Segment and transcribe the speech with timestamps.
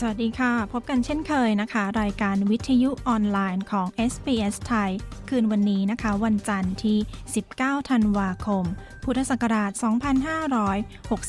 [0.00, 4.90] สวัสดีค่ะ พบกันเช่นเคยนะคะ รายการวิทยุออนไลน์ของ SBS ไทย
[5.28, 6.98] คืนวันนี้นะคะ วันจันทร์ที่
[7.44, 8.64] 19 ธันวาคม
[9.04, 9.70] พุทธศักราช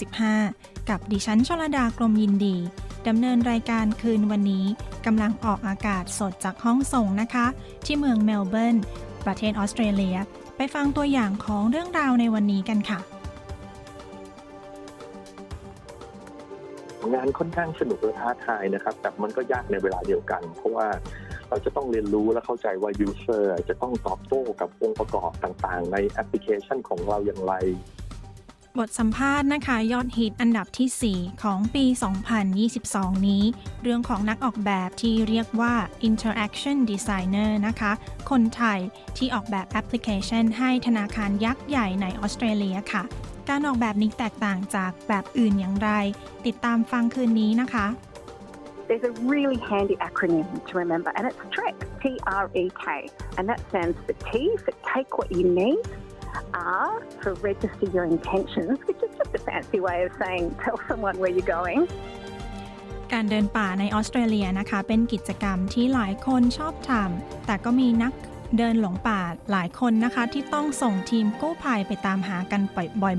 [0.05, 2.55] 2565 กับดิฉันชลดากรมยินดี
[3.07, 4.65] ดำเนินรายการคืนวันนี้
[5.05, 7.45] กำลังออกอากาศสดจากห้องส่งนะคะ
[7.85, 8.77] ที่เมืองเมลเบิร์น
[9.25, 10.17] ประเทศออสเตรเลีย
[10.57, 12.99] ไปฟังตัวอย่างของเรื่องราวในวันนี้กันค่ะ
[17.13, 20.87] งานค่อนข้างสนุกและท้าทายนะครับ แต่มันก็ยากในเวลาเดียวกัน เพราะว่า
[21.49, 27.53] เราจะต้องเรียนรู้และเข้าใจว่า user จะต้องตอบโต้กับองค์ประกอบต่างๆ ในแอปพลิเคชันของเราอย่างไร
[28.79, 31.85] บทสัมภาษณ์นะคะ ยอดฮิตอันดับที่ 4 ของปี
[32.55, 33.43] 2022 นี้
[33.83, 35.73] เรื่องของนักออกแบบที่เรียกว่า
[36.09, 37.91] interaction designer นะคะ
[38.29, 38.79] คนไทย
[39.17, 43.03] ที่ออกแบบแอปพลิเคชันให้ธนาคารยักษ์ใหญ่ในออสเตรเลียค่ะ
[43.49, 45.89] การออกแบบนี้แตกต่างจากแบบอื่นอย่างไร
[46.45, 47.87] ติดตามฟังคืนนี้นะคะ
[48.89, 52.05] There's a really handy acronym to remember, and it's TREK, T
[52.43, 52.85] R E K,
[53.37, 54.31] and that stands for T
[54.63, 55.83] for take what you need,
[56.87, 61.15] R for register your intentions, which is just a fancy way of saying tell someone
[61.21, 61.79] where you're going.
[63.13, 68.13] การเดินป่าในออสเตรเลียนะคะ เป็นกิจกรรมที่หลายคนชอบทำแต่ก็มีนัก
[68.57, 72.61] เดินหลงป่าหลายคนนะคะ ที่ต้องส่งทีมกู้ภัยไปตามหากัน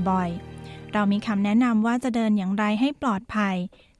[0.09, 3.55] บ่อยๆ เรามีคำแนะนำว่าจะเดินอย่างไรให้ปลอดภัย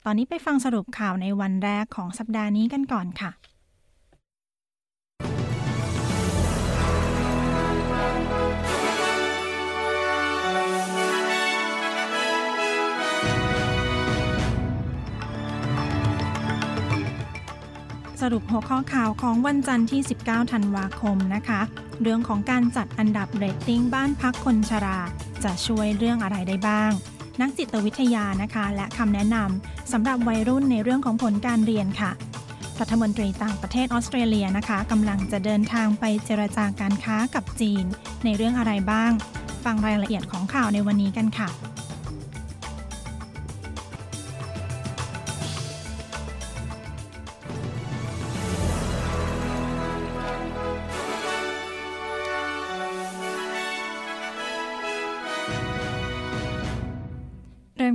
[0.05, 3.31] ตอนนี้ไปฟังสรุปข่าวในวันแรกของสัปดาห์นี้กันก่อนค่ะ
[18.33, 21.61] รุปหัวข้อข่าวของวันจันทร์ที่ 19 ธันวาคมนะคะ
[22.01, 24.99] เรื่องของการจัดอันดับเรตติ้งบ้านพักคนชรา
[25.43, 26.91] จะช่วยเรื่องอะไรได้บ้าง
[27.41, 32.11] นักจิตวิทยานะคะ และคำแนะนำสำหรับวัยรุ่นในเรื่องของผลการเรียนค่ะ
[32.79, 37.85] รัฐมนตรีต่างประเทศออสเตรเลียนะคะกำลังจะเดินทางไปเจรจาการค้ากับจีน
[38.25, 39.11] ในเรื่องอะไรบ้าง
[39.65, 41.49] ฟังรายละเอียดของข่าวในวันนี้กันค่ะ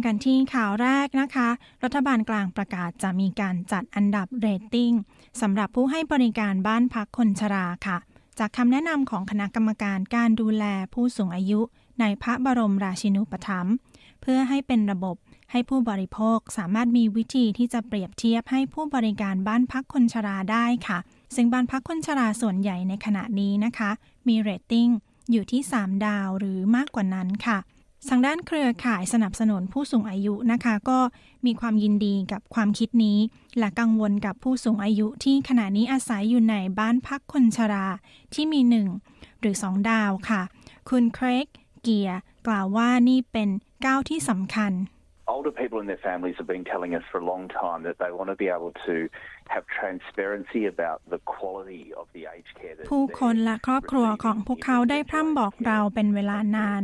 [0.04, 1.48] กันที่ข่าวแรกนะคะ
[1.84, 4.92] รัฐบาลกลางประกาศจะมีการจัดอันดับเรตติ้ง
[5.40, 7.98] สำหรับผู้ให้บริการบ้านพักคนชราค่ะ
[8.38, 10.64] จากคำแนะนำของคณะกรรมการการดูแล
[10.94, 11.60] ผู้สูงอายุ
[12.00, 13.74] ในพระบรมราชินูปถัมภ์
[14.22, 15.16] เพื่อให้เป็นระบบ
[15.50, 20.98] ให้ผู้บริโภคสามารถมีวิธีที่จะเปรียบเทียบให้ผู้บริการบ้านพักคนชราได้ค่ะ
[21.34, 23.90] ซึ่งบ้านพักคนชราส่วนใหญ่ในขณะนี้นะคะ
[24.28, 24.88] มีเรตติ้ง
[25.30, 27.58] อยู่ที่ 3 ดาวหรือมากกว่านั้นค่ะ
[28.08, 30.98] ทางด้านเครือข่ายสนับสนุนผู้สูงอายุนะคะ ก็
[31.46, 33.18] มีความยินดีกับความคิดนี้
[33.58, 37.86] และกังวลกับผู้สูงอายุที่ขณะนี้อาศัยอยู่ในบ้านพักคนชรา
[38.34, 38.88] ที่มีหนึ่ง
[39.40, 40.42] หรือสองดาวค่ะ
[40.88, 41.46] คุณเครก
[41.82, 43.48] เกียร์กล่าวว่านี่เป็น
[43.84, 44.72] ก้าวที่สำคัญ
[45.28, 48.10] older people and their families have been telling us for a long time that they
[48.18, 49.08] want to be able to
[49.48, 56.82] have transparency about the quality of the aged care that ผู้คนและครอบครัวของพวกเขาได้พร่ำบอกเราเป็นเวลานาน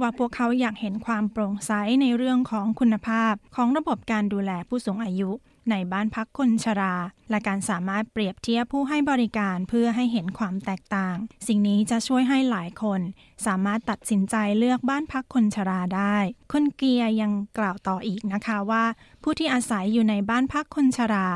[0.00, 1.72] ว่าพวกเขาอยากเห็นความโปร่งใส
[2.02, 5.30] ในเรื่องของคุณภาพของระบบการดูแลผู้สูงอายุ
[5.70, 6.94] ในบ้านพักคนชรา
[7.30, 11.16] และการสามารถเปรียบเทียบผู้ให้บริการเพื่อให้เห็นความแตกต่าง
[11.46, 13.00] สิ่งนี้จะช่วยให้หลายคน
[13.46, 16.16] สามารถตัดสินใจเลือกบ้านพักคนชราได้
[16.52, 18.84] คุณเกียร์ยังกล่าวต่ออีกนะคะว่า
[19.22, 21.26] ผู้ที่อาศัยอยู่ในบ้านพักคนชรา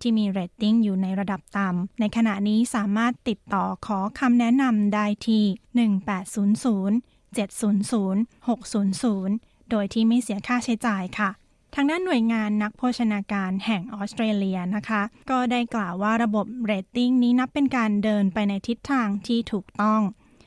[0.00, 5.44] ที่มีเรตติ้งอยู่ในระดับต่ำ ในขณะนี้สามารถติดต่อขอคำแนะนำได้ที่
[6.94, 11.30] 1800 700 600 โดยที่ไม่เสียค่าใช้จ่ายค่ะ
[11.74, 20.00] ทางด้านหน่วยงานนักโภชนาการแห่งออสเตรเลียนะคะ ก็ได้กล่าวว่าระบบเรตติ้งนี้นับเป็นการเดินไปในทิศทางที่ถูกต้อง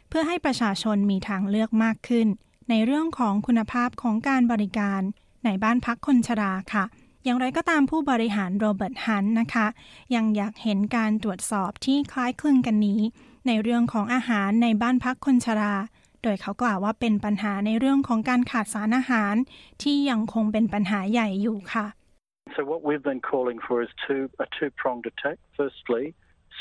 [0.09, 2.27] เพื่อให้ประชาชนมีทางเลือกมากขึ้น
[2.69, 5.01] ในเรื่องของคุณภาพของการบริการ
[5.45, 6.85] ในบ้านพักคนชราค่ะ
[7.23, 9.67] อย่างไรก็ตามผู้บริหารโรเบิร์ตฮันนะคะ
[10.15, 13.01] ยังอยากเห็นการตรวจสอบที่คล้ายคลึงกันนี้
[13.47, 15.75] ในเรื่องของอาหารในบ้านพักคนชรา
[16.23, 19.35] โดยเขากล่าวว่าเป็นปัญหาในเรื่องของการขาดสารอาหาร
[19.83, 21.87] ที่ยังคงเป็นปัญหาใหญ่อยู่ค่ะ
[22.55, 25.37] So what we've been calling for is two, a two-pronged attack.
[25.59, 26.03] Firstly,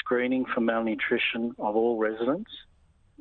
[0.00, 2.52] screening for malnutrition of all residents.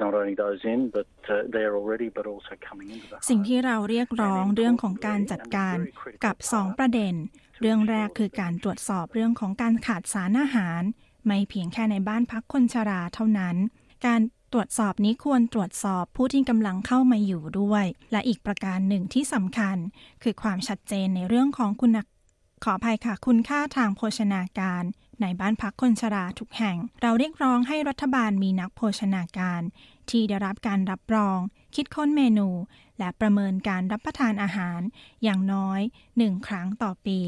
[0.03, 3.47] Not only those in, but uh, there already, but also coming into the สิ่ง home.
[3.47, 5.77] ที่เราเรียกร้องเรื่องของการจัดการ
[6.25, 7.13] กับ 2 ประเด็น
[7.61, 10.81] เรื่องแรกคือการตรวจสอบเรื่องของการขาดสารอาหาร
[11.25, 13.55] ไม่เพียงแค่ในบ้านพักคนชราเท่านั้น
[14.05, 14.21] การ
[14.53, 19.77] ตรวจสอบนี้ควรตรวจสอบผู้ที่กำลังเข้ามาอยู่ด้วย และอีกประการหนึ่งที่สำคัญ
[20.23, 21.97] คือความชัดเจนในเรื่องของคุณ
[22.63, 24.83] ขออภัยค่ะ คุณค่าทางโภชนาการ
[25.21, 29.61] ในบ้านพักคนชราทุกแห่ง เราเรียกร้องให้รัฐบาลมีนักโภชนาการ
[30.09, 31.39] ที่ได้รับการรับรอง
[31.75, 32.49] คิดค้นเมนู
[32.99, 34.81] และประเมินการรับประทานอาหาร
[35.23, 35.81] อย่างน้อย
[36.17, 37.19] หนึ่งครั้งต่อปี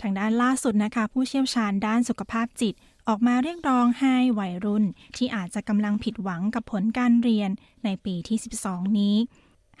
[0.00, 2.74] ทางด้านล่าสุดนะคะ ผู้เชี่ยวชาญด้านสุขภาพจิต
[3.12, 4.84] ออกมาเรียกร้องให้วัยรุ่น
[5.16, 7.50] ที่อาจจะกำลังผิดหวังกับผลการเรียน
[7.84, 9.16] ในปีที่ 12 นี้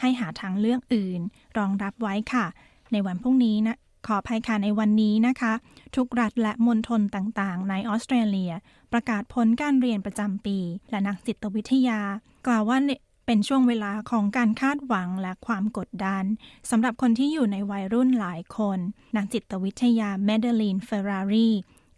[0.00, 1.20] ให้หาทางเลือกอื่น
[1.58, 2.46] รองรับไว้ค่ะ
[2.92, 5.52] ในวันพรุ่งนี้นะขอภัยค่ะในวันนี้นะคะ
[5.96, 8.52] ทุกรัฐและมณฑลต่างๆ ในออสเตรเลีย
[8.92, 10.58] ประกาศผลการเรียนประจำปี
[10.90, 12.00] และนักจิตวิทยา
[12.46, 12.78] กล่าวว่า
[13.26, 16.24] เป็นช่วงเวลาของการคาดหวังและความกดดัน
[16.70, 18.78] สำหรับคนที่อยู่ในวัยรุ่นหลายคน
[19.16, 21.50] นักจิตวิทยาเมเดลีนเฟอร์รารี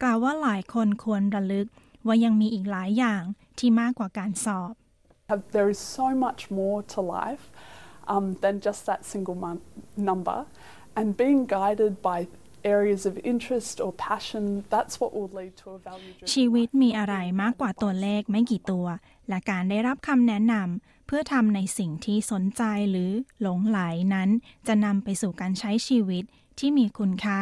[0.03, 1.67] กล่าวว่าหลายคนควรระลึก
[2.07, 3.21] ว่ายังมีอีกหลายอย่าง
[3.59, 4.73] ที่มากกว่าการสอบ
[5.55, 7.45] There is so much more to life
[8.13, 9.65] um, than just that single mon-
[10.09, 10.39] number,
[10.99, 12.19] and being guided by
[12.77, 18.87] areas of interest or passion, that's what will lead to a value ชีวิตมีอะไรมากกว่าตัวเลขไม่กี่ตัว
[19.29, 23.11] และการได้รับคำแนะนำเพื่อทำในสิ่งที่สนใจหรือ
[23.41, 23.79] หลงไหล
[24.13, 24.29] นั้น
[24.67, 26.23] จะนำไปสู่การใช้ชีวิต
[26.59, 27.41] ที่มีคุณค่า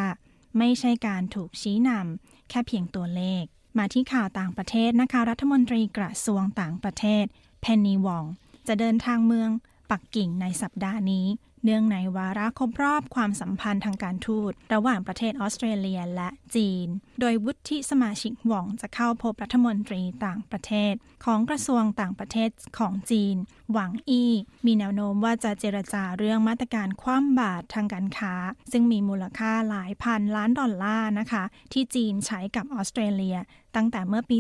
[0.58, 3.44] ไม่ใช่การถูกชี้นำ แค่เพียงตัวเลข
[3.78, 7.26] มาที่ข่าวต่างประเทศนะคะ รัฐมนตรีกระทรวงต่างประเทศ
[7.62, 8.26] เพนนีวอง
[8.68, 9.50] จะเดินทางเมือง
[9.92, 11.26] ปักกิ่งในสัปดาห์นี้
[11.64, 16.88] เนื่องในวาระครบรอบความสัมพันธ์ทางการทูต ระหว่างประเทศออสเตรเลียและจีน
[17.20, 20.94] โดยวุฒิสมาชิกหว่องจะเข้าพบรัฐมนตรีต่างประเทศ
[21.26, 22.50] ของกระทรวงต่างประเทศ
[22.80, 23.36] ของจีน
[23.72, 24.34] หวังอี้
[24.66, 28.34] มีแนวโน้มว่าจะเจรจาเรื่องมาตรการคว่ำบาตรทางการค้า
[28.72, 31.44] ซึ่งมีมูลค่าหลายพันล้านดอลลาร์นะคะ
[31.74, 33.38] ที่จีนใช้กับออสเตรเลีย
[33.76, 34.38] ตั้งแต่เมื่อปี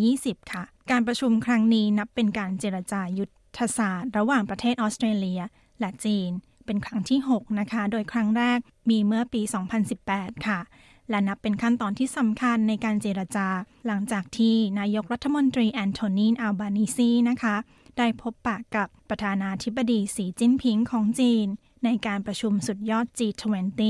[0.00, 5.40] 2020 ค่ะ การประชุมครั้งนี้นับเป็นการเจรจายุทธศาสตร์ ระหว่างประเทศออสเตรเลีย
[5.80, 6.30] และจีน
[6.66, 8.58] เป็นครั้งที่ 6 นะคะ โดยครั้งแรก
[8.90, 9.42] มีเมื่อปี
[9.94, 10.60] 2018 ค่ะ
[11.10, 13.48] และนับเป็นขั้นตอนที่สำคัญในการเจรจา
[13.86, 17.56] หลังจากที่นายกรัฐมนตรีแอนโทนีอัลบานิซีนะคะ
[17.98, 21.46] ได้พบปะกับประธานาธิบดีสีจิ้นผิงของจีน
[21.84, 23.82] ในการประชุมสุดยอด G20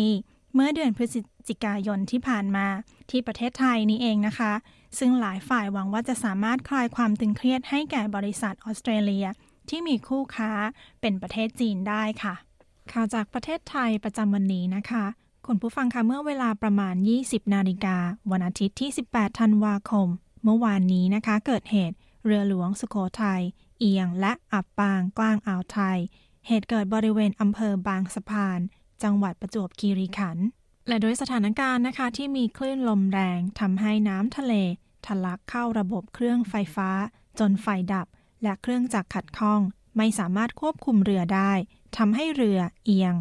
[0.54, 1.14] เมื่อเดือนพฤศ
[1.48, 2.66] จิกายนที่ผ่านมา
[3.10, 4.52] ที่ประเทศไทยนี่เองนะคะ
[4.98, 9.26] ซึ่งหลายฝ่ายหวังว่าจะสามารถคลายความตึงเครียดให้แก่บริษัทออสเตรเลีย
[9.68, 10.52] ที่มีคู่ค้า
[11.00, 12.34] เป็นประเทศจีนได้ค่ะ
[12.90, 15.04] ข่าวจากประเทศไทยประจำวันนี้นะคะ
[15.46, 16.94] คุณผู้ฟังคะเมื่อเวลาประมาณ
[17.24, 17.96] 20 นาฬิกา
[18.30, 20.08] วันอาทิตย์ที่ 18 ธันวาคม
[20.44, 23.42] เมื่อวานนี้นะคะ เกิดเหตุเรือหลวงสุโขทัย
[23.78, 25.98] เอียงและอับปางกลางอ่าวไทย
[26.46, 28.58] เหตุเกิดบริเวณอำเภอบางสะพาน
[29.02, 30.46] จังหวัดประจวบคีรีขันธ์
[30.88, 34.54] และโดยสถานการณ์นะคะที่มีคลื่นลมแรงทำให้น้ำทะเล
[35.06, 36.90] ทะลักเข้าระบบเครื่องไฟฟ้า
[37.38, 38.06] จนไฟดับ
[38.42, 39.60] และเครื่องจักรขัดข้อง
[39.96, 41.52] ไม่สามารถควบคุมเรือได้
[41.96, 43.14] ทำให้เรือเอียง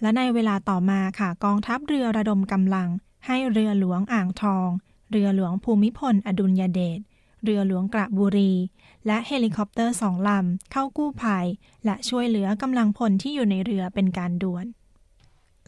[0.00, 2.88] และในเวลาต่อมาค่ะกองทัพเรือระดมกำลัง
[3.26, 4.68] ให้เรือหลวงอ่างทอง
[5.10, 7.00] เรือหลวงภูมิพล อดุลยเดช
[7.44, 8.52] เรือหลวงกระบุรี
[9.06, 11.46] และเฮลิคอปเตอร์สองลำเข้ากู้ภัย
[11.84, 14.66] และช่วยเหลือกำลังพลที่อยู่ในเรือเป็นการด่วน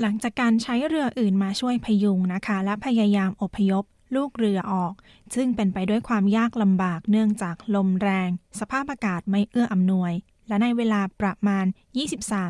[0.01, 3.85] หลังจากการใช้เรืออื่นมาช่วยพยุงนะคะ และพยายามอพยพ
[4.15, 4.95] ลูกเรือออก
[5.35, 10.13] ซึ่งเป็นไปด้วยความยากลำบากเนื่องจากลมแรง สภาพอากาศไม่เอื้ออำนวย
[10.49, 11.67] และในเวลาประมาณ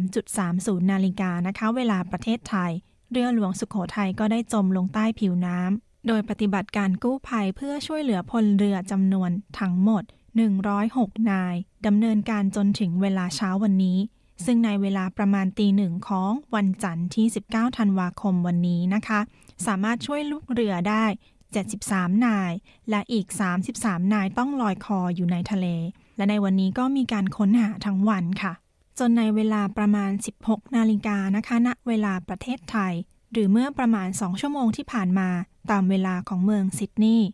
[0.03, 2.73] 23.30 นาฬิกานะคะ เวลาประเทศไทย
[3.11, 10.03] เรือหลวงสุขโขทัยก็ได้จมลงใต้ผิวน้ำ โดยปฏิบัติการกู้ภัยเพื่อช่วยเหลือพลเรือจำนวนทั้งหมด
[10.67, 11.55] 106 นาย
[11.87, 13.99] ดำเนินการจนถึงเวลาเช้าวันนี้
[14.45, 19.21] ซึ่งในเวลาประมาณตีหนึ่งของวันจันทร์ที่ 19 ธันวาคมวันนี้นะคะ
[19.67, 21.05] สามารถช่วยลูกเรือได้
[21.65, 22.53] 73 นาย
[22.91, 23.27] และอีก
[23.71, 25.67] 33 นายต้องลอยคออยู่ในทะเล
[26.17, 28.53] และในวันนี้ก็มีการค้นหาทั้งวันค่ะ
[28.99, 30.11] จนในเวลาประมาณ
[30.43, 32.93] 16 นาฬิกานะคะณเวลาประเทศไทย
[33.33, 35.29] หรือเมื่อประมาณ 2 ชั่วโมงที่ผ่านมา
[35.71, 37.29] ตามเวลาของเมืองซิดนีย์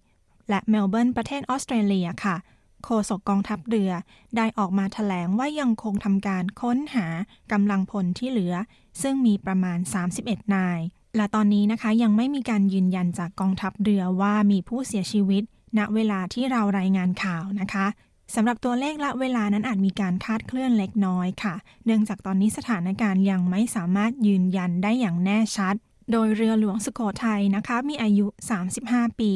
[0.49, 2.37] และเมลเบิร์นประเทศออสเตรเลียค่ะ
[2.84, 3.92] โฆษกกองทัพเรือ
[4.37, 7.06] ได้ออกมาถแถลงว่ายังคงทำการค้นหา
[7.52, 8.54] กำลังพลที่เหลือ
[9.02, 9.78] ซึ่งมีประมาณ
[10.16, 10.80] 31 นาย
[11.16, 15.42] และตอนนี้นะคะยังไม่มีการยืนยันจากกองทัพเรือว่ามีผู้เสียชีวิต
[15.78, 17.87] ณเวลาที่เรารายงานข่าวนะคะ
[18.34, 25.75] สำหรับตัวเลขและเวลานั้นอาจมีการคาดเคลื่อนเล็กน้อยค่ะ เนื่องจากตอนนี้สถานการณ์ยังไม่สามารถยืนยันได้อย่างแน่ชัด
[26.12, 28.26] โดยเรือหลวงสุโขทัยนะคะ มีอายุ
[28.72, 29.32] 35 ปี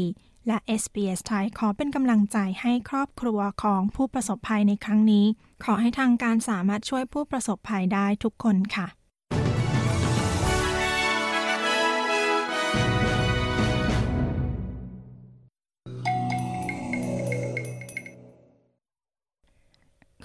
[0.46, 5.26] และ SBS ไทยขอเป็นกำลังใจให้ครอบครัวของผู้ประสบภัยในครั้งนี้
[5.64, 8.86] ขอให้ทางการสามารถช่วยผู้ประสบภัยได้ทุกคนค่ะ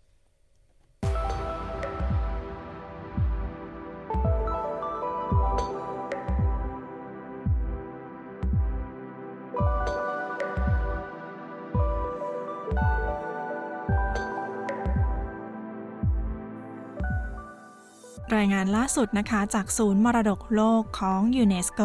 [18.36, 21.82] รายงานล่าสุดนะคะจากศูนย์มรดกโลกของยูเนสโก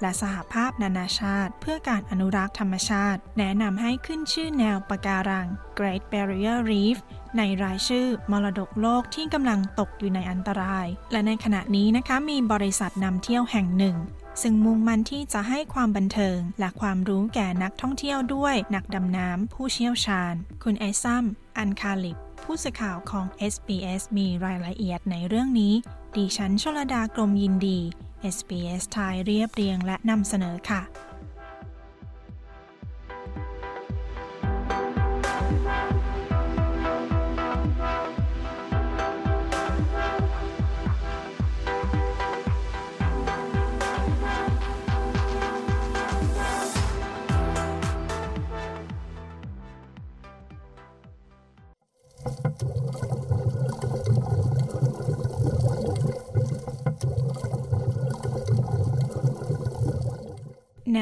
[0.00, 5.46] และสหภาพนานาชาติ เพื่อการอนุรักษ์ธรรมชาติ แนะนำให้ขึ้นชื่อแนวปะการัง
[5.78, 6.96] Great Barrier Reef
[7.36, 13.96] ในรายชื่อมรดกโลกที่กำลังตกอยู่ในอันตราย และในขณะนี้นะคะมีบริษัทนำเที่ยวแห่งหนึ่ง
[14.42, 21.24] ซึ่งมุ่งมั่นที่จะให้ความบันเทิง และความรู้แก่นักท่องเที่ยวด้วยนักดำน้ำผู้เชี่ยวชาญ คุณไอซัม
[21.58, 22.18] อันคาลิป
[22.50, 25.74] ผู้สื่อข่าวของ SBS มีรายละเอียดในเรื่องนี้
[26.16, 27.78] ดิฉันชลดากรมยินดี
[28.36, 30.80] SBS ไทยเรียบเรียงและนำเสนอค่ะ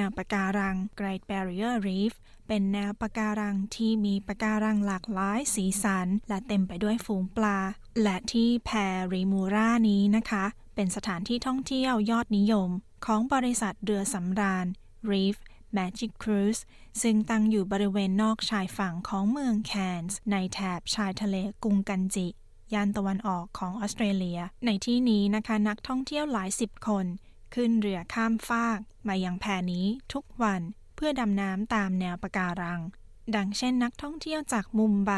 [0.07, 2.13] วปะการัง Great Barrier Reef
[2.49, 7.59] เป็นแนวปะการังที่มีปะการังหลากหลายสีสัน และเต็มไปด้วยฝูงปลา
[8.03, 8.71] และที่แพ
[9.13, 10.45] ริมูรานี้นะคะ
[10.75, 12.71] เป็นสถานที่ท่องเที่ยวยอดนิยม
[13.07, 14.67] ของบริษัทเรือสำราญ
[15.11, 15.37] Reef
[15.77, 16.61] Magic Cruise
[17.03, 22.29] ซึ่งตั้งอยู่บริเวณนอกชายฝั่งของเมืองแคนส์ในแถบชายทะเลกุงกันจิ
[22.75, 27.07] ย่านตะวันออกของออสเตรเลีย ในที่นี้นะคะนักท่องเที่ยวหลายสิบคน
[27.55, 30.63] ขึ้นเรือข้ามฟากมายังแพนี้ทุกวัน
[30.97, 32.81] เพื่อดำน้ำตามแนวปะการัง
[33.37, 35.13] ดังเช่นนักท่องเที่ยวจากมุมไบ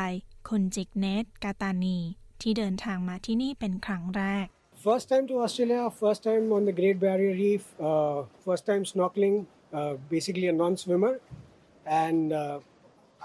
[0.49, 1.99] คุณจิกเนตกาตานี
[2.43, 4.47] ที่เดินทางมาที่นี่เป็นครั้งแรก
[4.87, 9.37] First time to Australia, first time on the Great Barrier Reef, uh, first time snorkeling,
[9.79, 11.15] uh, basically a non-swimmer,
[12.07, 12.61] and uh,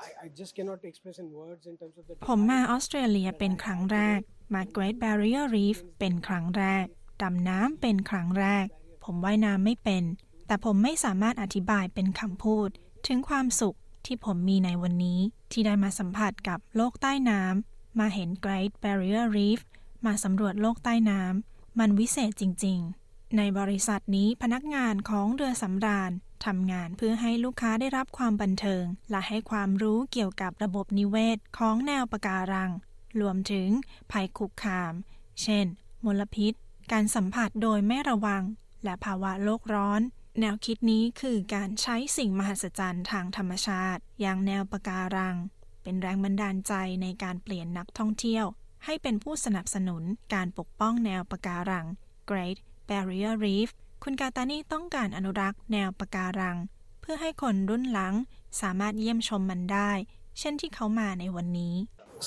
[0.06, 2.14] I, I just cannot express in words in terms of the.
[2.28, 4.20] ผมมาออสเตรเลียเป็นครั้งแรก
[4.54, 6.86] มา Great Barrier Reef เป็นครั้งแรก
[7.22, 8.66] ดำน้ำเป็นครั้งแรก
[9.04, 10.04] ผมว่ายน้ำไม่เป็น
[10.48, 12.70] แต่ผมไม่สามารถอธิบายเป็นคำพูด
[13.08, 15.20] ถึงความสุขที่ผมมีในวันนี้
[15.52, 19.60] ที่ได้มาสัมผัสกับโลกใต้น้ำมาเห็น Great Barrier Reef
[20.06, 26.12] มาสำรวจโลกใต้น้ำมันวิเศษจริง ๆ ในบริษัทนี้พนักงานของเรือสำราญ
[26.46, 32.72] ทำงานเพื่อให้ลูกค้าได้รับความบันเทิง และให้ความรู้เกี่ยวกับระบบนิเวศของแนวปะการัง
[33.20, 33.68] รวมถึง
[34.12, 34.94] ภัยคุกคาม
[35.42, 35.66] เช่น
[36.06, 36.54] มลพิษ
[36.92, 38.44] การสัมผัสโดยไม่ระวัง
[38.84, 40.02] และภาวะโลกร้อน
[40.40, 45.36] แนวคิดนี้คือการใช้สิ่งมหัศจรรย์ทางธรรมชาติ อย่างแนวปะการัง
[45.84, 48.46] เป็นแรงบันดาลใจในการเปลี่ยนนักท่องเที่ยว
[48.86, 51.86] ให้เป็นผู้สนับสนุนการปกป้องแนวปะการัง
[52.30, 52.58] Great
[52.90, 53.70] Barrier Reef
[54.04, 56.58] คุณกาตานีต้องการอนุรักษ์แนวปะการัง
[57.02, 58.14] เพื่อให้คนรุ่นหลัง
[58.62, 59.92] สามารถเยี่ยมชมมันได้
[60.40, 61.76] เช่นที่เขามาในวันนี้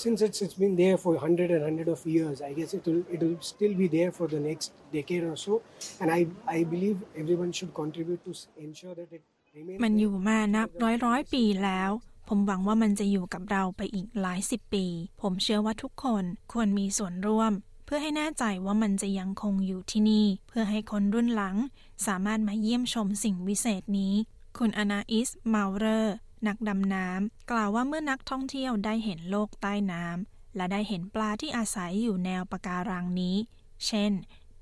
[0.05, 3.03] Since it's, it's been there for hundred and hundred of years, I guess it will
[3.15, 5.53] it will still be there for the next decade or so,
[6.01, 6.21] and I
[6.57, 8.33] I believe everyone should contribute to
[8.67, 9.23] ensure that it
[9.57, 9.81] remains.
[9.85, 11.91] มันอยู่มานับร้อยร้อยปีแล้ว
[12.29, 14.87] ผมหวังว่ามันจะอยู่กับเราไปอีกหลายสิบปี
[15.23, 17.53] ผมเชื่อว่าทุกคนควรมีส่วนร่วม
[17.85, 21.57] เพื่อให้แน่ใจว่ามันจะยังคงอยู่ที่นี่ เพื่อให้คนรุ่นหลัง
[22.07, 24.15] สามารถมาเยี่ยมชมสิ่งวิเศษนี้
[24.59, 26.17] คุณอนาอิสมาเรอร์
[26.49, 33.37] นักดำน้ำกล่าวว่าเมื่อนักท่องเที่ยวได้เห็นโลกใต้น้ำและได้เห็นปลาที่อาศัยอยู่แนวปะการังนี้
[33.87, 34.13] เช่น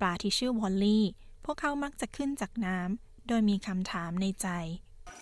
[0.01, 1.05] ปลาที่ชื่อวอลลี่
[1.45, 4.49] พวกเขามักจะขึ้นจากน้ำโดยมีคำถามในใจ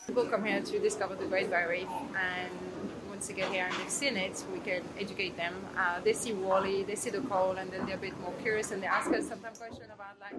[0.06, 1.92] People come here to discover the Great Barrier Reef,
[2.30, 2.54] and
[3.12, 5.54] once they get here and they've seen it, we can educate them.
[5.82, 8.68] Uh, they see Wally, they see the coral, and then they're a bit more curious,
[8.72, 10.38] and they ask us sometimes questions about like.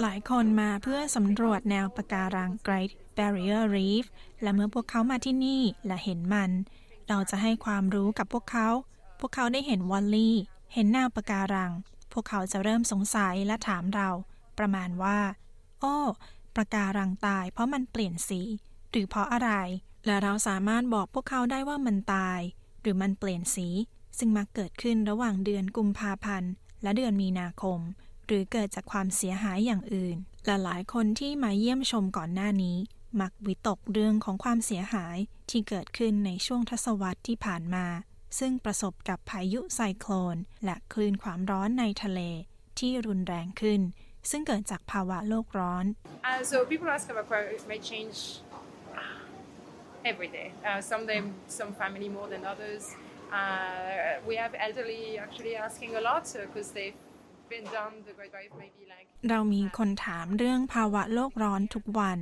[0.00, 4.06] หลายคนมาเพื่อสำรวจแนวปะการัง Great Barrier Reef
[4.42, 6.50] และเมื่อพวกเขามาที่นี่และเห็นมัน
[7.08, 8.68] เราจะให้ความรู้กับพวกเขา
[9.20, 10.36] พวกเขาได้เห็นวอลลี่
[10.74, 11.72] เห็นแนวปะการัง
[12.12, 14.10] พวกเขาจะเริ่มสงสัยและถามเรา
[14.58, 15.18] ประมาณว่า
[15.80, 15.96] โอ้
[16.56, 18.40] ปะการังตายเพราะมันเปลี่ยนสี
[18.90, 19.50] หรือเพราะอะไร
[20.06, 22.40] และเราสามารถบอกพวกเขาได้ว่ามันตาย
[22.80, 23.68] หรือมันเปลี่ยนสี
[24.18, 27.80] ซึ่งมักเกิดขึ้นระหว่างเดือนกุมภาพันธ์และเดือนมีนาคม
[28.30, 32.76] หรือเกิดจากความเสียหายอย่างอื่นและหลายคนที่มาเยี่ยมชมก่อนหน้านี้
[33.20, 35.16] มักวิตกเรื่องของความเสียหาย
[35.50, 37.86] ที่เกิดขึ้นในช่วงทศวรรษที่ผ่านมา
[38.38, 42.20] ซึ่งประสบกับพายุไซโคลน และคลื่นความร้อนในทะเล
[42.78, 43.80] ที่รุนแรงขึ้น
[44.30, 45.84] ซึ่งเกิดจากภาวะโลกร้อน
[46.28, 48.18] Uh, so people ask about climate change
[50.10, 50.48] every day.
[50.68, 51.24] Uh, some them,
[51.58, 52.82] some family more than others.
[53.32, 56.88] Uh, we have elderly actually asking a lot because they
[57.52, 62.18] been down the Great Barrier Reef maybe like เรามีคนถามเรื่องภาวะโลกร้อนทุกวัน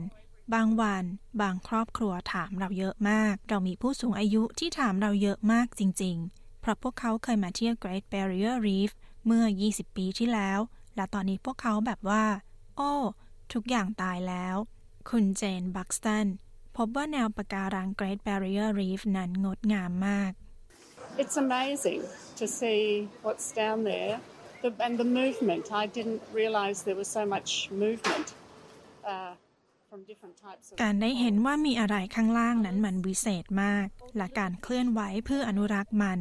[0.54, 1.04] บางวัน
[1.42, 8.90] บางครอบครัวถามเราเยอะมาก เรามีผู้สูงอายุที่ถามเราเยอะมากจริง ๆ เพราะพวกเขาเคยมาเที่ยว Great Barrier Reef
[9.26, 10.58] เมื่อ 20 ปีที่แล้ว
[10.96, 12.24] และตอนนี้พวกเขาแบบว่า
[12.76, 12.92] โอ้
[13.52, 14.56] ทุกอย่างตายแล้ว
[15.10, 16.26] คุณเจนบักสตัน
[16.76, 20.32] พบว่าแนวปะการัง Great Barrier Reef นั้นงดงามมาก
[21.22, 22.02] It's amazing
[22.38, 22.82] to see
[23.24, 24.16] what's down there
[24.62, 25.64] the, and the movement.
[25.72, 27.50] I didn't realise there was so much
[27.84, 28.26] movement
[29.12, 29.34] uh,
[30.82, 36.18] การได้เห็นว่ามีอะไรข้างล่างนั้นมันวิเศษมาก และการเคลื่อนไหวเพื่ออนุรักษ์มัน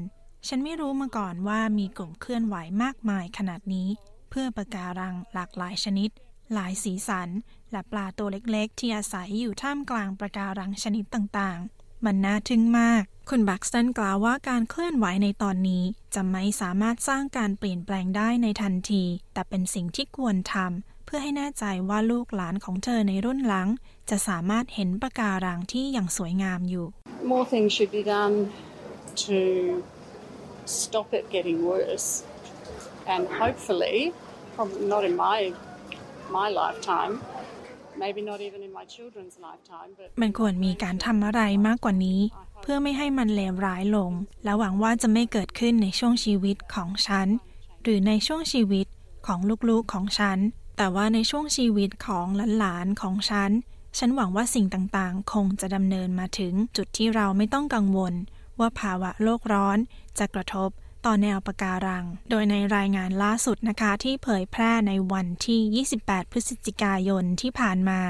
[0.48, 3.90] ฉันไม่รู้มาก่อนว่ามีกลุ่มเคลื่อนไหวมากมายขนาดนี้
[4.30, 6.10] เพื่อปะการังหลากหลายชนิด
[6.54, 7.30] หลายสีสัน
[7.72, 15.84] และปลาตัวเล็กๆ ที่อาศัยอยู่ท่ามกลางปะการังชนิดต่างๆ มันน่าทึ่งมาก คุณบักสตันกล่าวว่าการเคลื่อนไหวในตอนนี้
[16.16, 23.68] จะไม่สามารถสร้างการเปลี่ยนแปลงได้ในทันที แต่เป็นสิ่งที่ควรทำเพื่อให้แน่ใจว่าลูกหลานของเธอในรุ่นหลัง
[24.10, 26.86] จะสามารถเห็นปะการังที่ยังสวยงามอยู่
[27.34, 28.36] More things should be done
[29.26, 29.38] to
[30.82, 32.08] stop it getting worse,
[33.14, 33.98] and hopefully,
[34.56, 35.40] probably not in my
[36.38, 37.14] my lifetime,
[40.22, 42.22] มันควรมีการทำอะไรมากกว่านี้
[42.62, 44.12] เพื่อไม่ให้มันเลวร้ายลง
[44.44, 47.28] และหวังว่าจะไม่เกิดขึ้นในช่วงชีวิตของฉัน
[47.84, 48.88] หรือในช่วงชีวิต
[49.28, 50.38] ของลูกๆของฉัน
[50.78, 52.26] แต่ว่าในช่วงชีวิตของ
[52.60, 53.52] หลานๆของฉัน
[53.98, 58.14] ฉันหวังว่าสิ่งต่างๆ คงจะดำเนินมาถึงจุดที่เราไม่ต้องกังวล
[58.60, 59.78] ว่าภาวะโลกร้อน
[60.20, 60.70] จะกระทบ
[61.08, 68.02] ต่อแนวปะการัง โดยในรายงานล่าสุดนะคะที่เผยแพร่ในวันที่ 28 พฤศจิกายนที่ผ่านมา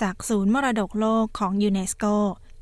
[0.00, 2.04] จากศูนย์มรดกโลกของยูเนสโก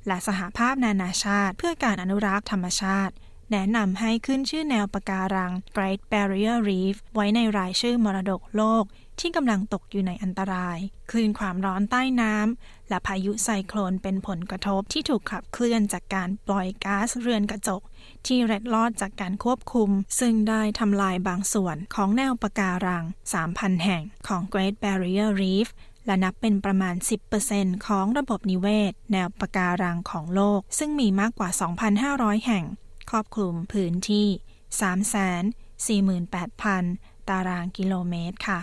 [0.06, 3.14] และสหภาพนานาชาติ เพื่อการอนุรักษ์ธรรมชาติ
[3.52, 8.84] แนะนำให้ขึ้นชื่อแนวปะการัง Great Barrier Reef ไว้ในรายชื่อมรดกโลก
[9.20, 10.78] ที่กำลังตกอยู่ในอันตราย
[11.10, 17.82] คลื่นความร้อนใต้น้ำและพายุไซโคลนเป็นผลกระทบที่ถูกขับเคลื่อนจากการปล่อยก๊าซเรือนกระจก
[18.26, 23.04] ที่เร็ดลอดจากการควบคุม ซึ่งได้ทำลายบางส่วนของแนวปะการัง
[23.42, 25.68] 3,000 แห่งของ Great Barrier Reef
[26.06, 26.94] และนับเป็นประมาณ
[27.40, 31.50] 10%ของระบบนิเวศ แนวปะการังของโลก ซึ่งมีมากกว่า
[31.98, 32.64] 2,500 แห่ง
[33.10, 36.02] ครอบคลุมพื้นที่
[36.34, 38.60] 348,000 ตารางกิโลเมตรค่ะ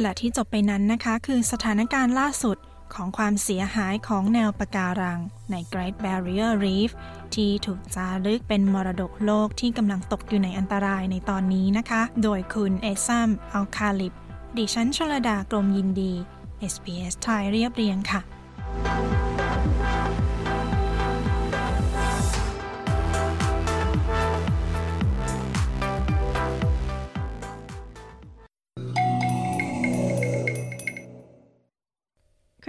[0.00, 2.56] และที่จบไปนั้นนะคะคือสถานการณ์ล่าสุด
[2.94, 6.90] ของความเสียหายของแนวปะการัง ใน Great Barrier Reef
[7.34, 14.14] ที่ถูกจารึกเป็นมรดกโลกที่กำลังตกอยู่ในอันตรายในตอนนี้นะคะ โดยคุณเอซัมอัลคาลิป
[14.56, 16.12] ดิฉันชลดากรมยินดี
[16.72, 18.20] SBS ไทยเรียบเรียงค่ะ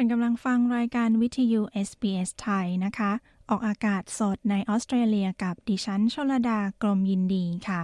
[0.01, 3.11] คุณกำลังฟังรายการวิทยุ SBS ไทยนะคะ
[3.49, 7.81] ออกอากาศสดในออสเตรเลียกับดิฉันชลดากรมยินดีค่ะ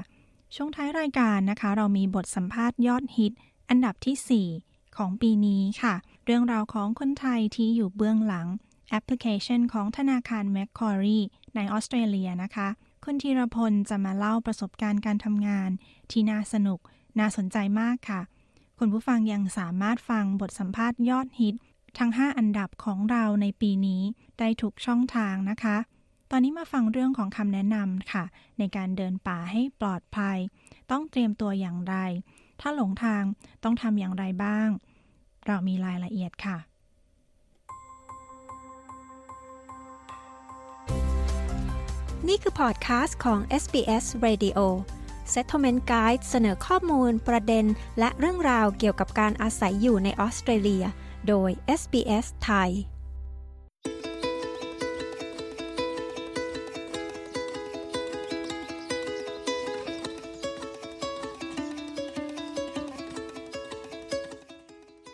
[0.55, 3.33] ช่วงท้ายรายการนะคะ เรามีบทสัมภาษณ์ยอดฮิต
[3.69, 5.93] อันดับที่ 4 ของปีนี้ค่ะ
[6.25, 8.47] เรื่องราวของคนไทยที่อยู่เบื้องหลัง
[8.89, 11.19] แอปพลิเคชันของธนาคารแมคคอรี
[11.55, 12.67] ในออสเตรเลียนะคะ
[13.03, 15.69] คุณธีรพลจะมาเล่าประสบการณ์การทำงาน
[16.11, 16.79] ที่น่าสนุก
[17.19, 18.21] น่าสนใจมากค่ะ
[18.79, 21.55] คุณผู้ฟังยังสามารถฟังบทสัมภาษณ์ยอดฮิต
[21.97, 24.01] ทั้ง 5 อันดับของเราในปีนี้
[24.39, 25.77] ได้ทุกช่องทางนะคะ
[26.31, 28.23] ตอนนี้มาฟังเรื่องของคำแนะนำค่ะ
[28.59, 30.37] ในการเดินป่าให้ปลอดภัย
[30.91, 31.95] ต้องเตรียมตัวอย่างไร
[32.61, 33.23] ถ้าหลงทาง
[33.63, 34.69] ต้องทำอย่างไรบ้าง
[35.45, 36.57] เรามีรายละเอียดค่ะ
[42.27, 44.59] นี่คือพอดคาสต์ของ SBS Radio
[45.33, 47.65] Settlement Guide เสนอข้อมูลประเด็น
[47.99, 50.85] และเรื่องราวเกี่ยวกับการอาศัยอยู่ในออสเตรเลีย
[51.27, 52.71] โดย SBS ไทย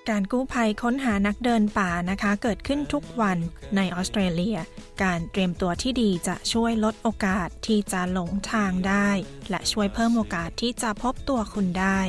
[0.09, 3.37] การกู้ภัยค้นหานักเดินป่านะคะ เกิดขึ้นทุกวัน
[3.75, 4.57] ในออสเตรเลีย
[5.03, 9.09] การเตรียมตัวที่ดีจะช่วยลดโอกาสที่จะหลงทางได้
[9.49, 11.99] และช่วยเพิ่มโอกาสที่จะพบตัวคุณได้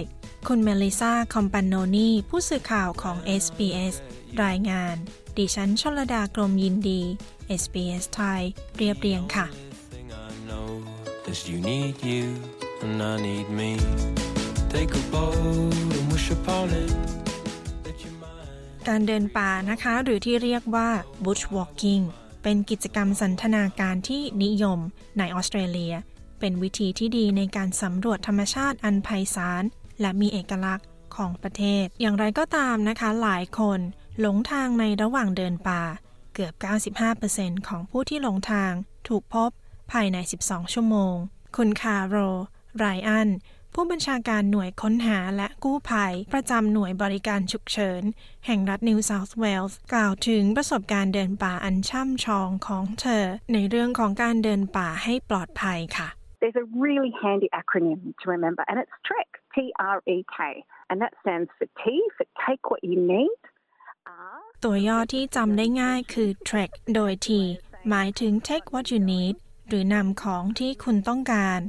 [0.48, 3.94] คุณเมลิซาคอมปานโนนีผู้สื่อข่าวของ SBS
[4.44, 4.96] รายงาน
[5.36, 7.02] ดิฉันชลดากรมยินดี
[7.60, 8.42] SBS ไทย
[8.76, 9.46] เรียบเรียงค่ะ
[11.32, 12.26] is you need you
[12.82, 13.70] and I need me.
[14.74, 15.32] Take a bow
[15.94, 16.92] and wish upon it.
[18.88, 20.88] การเดินป่านะคะหรือที่เรียกว่า
[21.24, 22.02] bush walking
[22.42, 24.78] เป็นกิจกรรมสันทนาการที่นิยม
[25.18, 25.94] ในออสเตรเลีย
[26.40, 29.64] เป็นวิธีที่ดีในการสำรวจธรรมชาติอันไพศาล
[30.00, 33.80] และมีเอกลักษณ์ของประเทศ อย่างไรก็ตามนะคะ หลายคน
[34.20, 35.82] หลงทางในระหว่างเดินป่า
[36.34, 36.54] เกือบ
[37.10, 38.72] 95%ของผู้ที่หลงทาง
[39.08, 39.50] ถูกพบ
[39.92, 41.14] ภายใน 12 ชั่วโมง
[41.56, 42.16] คุณคาโร
[42.76, 43.28] ไรอัน
[43.74, 48.02] ผู้บัญชาการหน่วยค้นหาและกู้ภัย ประจำหน่วยบริการฉุกเฉิน
[48.46, 56.08] แห่งรัฐนิวเซาท์เวลส์กล่าวถึงประสบการณ์เดินป่าอันช่ำชองของเธอ ในเรื่องของการเดินป่าให้ปลอดภัยค่ะ
[56.42, 60.96] There's a really handy acronym to remember, and it's TREK, T R E K, and
[61.02, 61.82] that stands for T
[62.16, 63.38] for take what you need.
[64.64, 67.28] ตัวย่อที่จำได้ง่ายคือ trek โดย T
[67.90, 69.34] หมายถึง take what you need
[69.68, 71.60] หรือนำของที่คุณต้องการ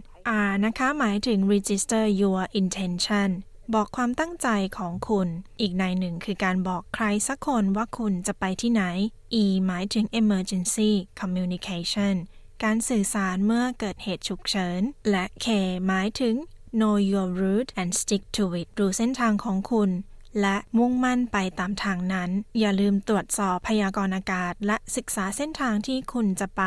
[0.47, 3.29] R นะคะหมายถึง register your intention
[3.73, 5.27] บอกความตั้งใจของคุณ
[5.59, 8.83] อีกในหนึ่งคือการบอกใครสักคนว่าคุณจะไปที่ไหน
[9.41, 12.15] E หมายถึง emergency communication
[12.63, 15.47] การสื่อสารเมื่อเกิดเหตุฉุกเฉิน และ K
[15.87, 16.35] หมายถึง
[16.79, 19.89] know your route and stick to it รู้เส้นทางของคุณ
[20.41, 26.63] และมุ่งมั่นไปตามทางนั้น อย่าลืมตรวจสอบพยากรณ์อากาศ และศึกษาเส้นทางที่คุณจะไป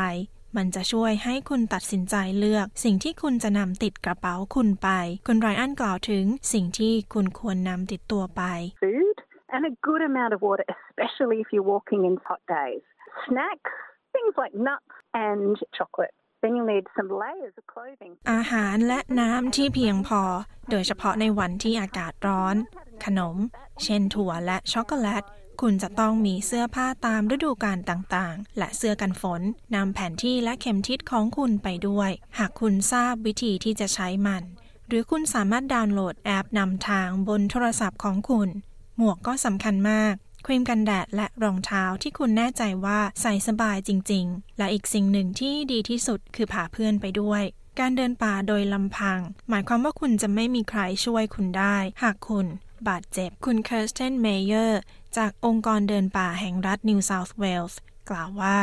[0.56, 4.88] มันจะช่วยให้คุณตัดสินใจเลือก สิ่งที่คุณจะนำติดกระเป๋าคุณไป
[5.26, 8.42] คุณไรอันกล่าวถึงสิ่งที่คุณควรนำติดตัวไป
[8.84, 9.16] food
[9.54, 12.82] and a good amount of water, especially if you're walking in hot days.
[13.26, 13.74] Snacks,
[14.16, 15.40] things like nuts and
[15.78, 16.14] chocolate.
[16.42, 18.12] Then you need some layers of clothing.
[18.32, 20.22] อาหารและน้ำที่เพียงพอ
[20.70, 22.56] โดยเฉพาะในวันที่อากาศร้อน
[23.04, 23.36] ขนม
[23.84, 25.24] เช่นถั่วและช็อกโกแลต
[25.60, 29.42] คุณจะต้องมีเสื้อผ้าตามฤดูกาลต่างๆ และเสื้อกันฝน
[29.74, 34.42] นำแผนที่และเข็มทิศของคุณไปด้วย หากคุณทราบวิธีที่จะใช้มัน
[34.88, 38.48] หรือคุณสามารถดาวน์โหลดแอปนำทางบนโทรศัพท์ของคุณ
[38.96, 40.14] หมวกก็สำคัญมาก
[40.46, 47.42] ครีมกันแดดและรองเท้าที่คุณแน่ใจว่าใส่สบายจริง ๆ และอีกสิ่งหนึ่งที่ดีที่สุดคือพาเพื่อนไปด้วย
[47.78, 52.46] การเดินป่าโดยลำพัง หมายความว่าคุณจะไม่มีใครช่วยคุณได้ หากคุณ
[52.88, 54.80] บาดเจ็บ คุณเคิร์สเทนเมเยอร์
[55.16, 57.78] จากองค์กรเดินป่าแห่งรัฐนิวเซาท์เวลส์
[58.10, 58.56] กล่าวว่า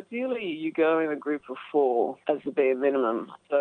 [0.00, 1.96] Ideally, you go in a group of four
[2.32, 3.18] as the bare minimum.
[3.52, 3.58] So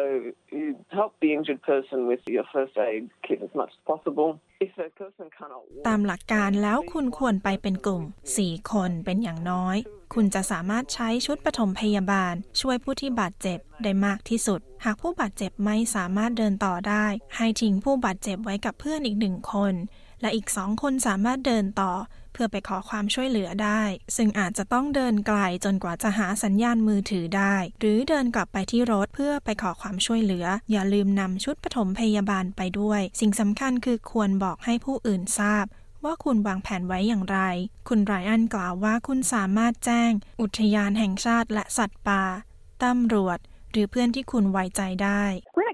[0.58, 0.67] you
[1.00, 4.30] help the injured person with your first aid kit as much as possible.
[4.65, 8.04] If that person cannot walk, ตามหลักการแล้วคุณควรไปเป็นกลุ่ม
[8.38, 9.78] 4 คนเป็นอย่างน้อย
[10.13, 19.73] คุณจะสามารถใช้ชุดปฐมพยาบาล ช่วยผู้ที่บาดเจ็บได้มากที่สุด หากผู้บาดเจ็บไม่สามารถเดินต่อได้ ให้ทิ้งผู้บาดเจ็บไว้กับเพื่อนอีกหนึ่งคน
[20.21, 21.93] และอีกสองคนสามารถเดินต่อ
[22.34, 23.82] เพื่อไปขอความช่วยเหลือได้
[24.15, 35.65] ซึ่งอาจจะต้องเดินไกลจนกว่าจะหาสัญญาณมือถือได้ หรือเดินกลับไปที่รถเพื่อไปขอความช่วยเหลือ อย่าลืมนำชุดปฐมพยาบาลไปด้วย สิ่งสำคัญคือควรบอกให้ผู้อื่นทราบ
[36.03, 37.39] ว่าคุณวางแผนไว้อย่างไร
[37.89, 42.23] คุณไรอันกล่าวว่าคุณสามารถแจ้ง อุทยานแห่งชาติและสัตว์ป่า
[42.84, 43.39] ตำรวจ
[43.71, 45.23] หรือเพื่อนที่คุณไว้ใจได้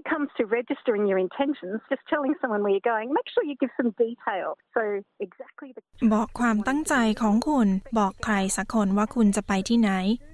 [0.03, 3.55] it comes to registering your intentions, just telling someone where you're going, make sure you
[3.63, 4.47] give some detail.
[4.75, 4.81] So
[5.27, 5.81] exactly the
[6.13, 7.67] บอกความตั้งใจของคุณ
[7.99, 9.91] บอกใครสักคนว่าคุณจะไปที่ไหน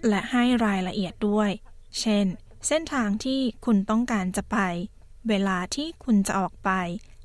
[0.07, 1.49] และให้รายละเอียดด้วย
[1.99, 2.25] เช่น
[2.67, 4.57] เส้นทางที่คุณต้องการจะไป
[5.29, 6.71] เวลาที่คุณจะออกไป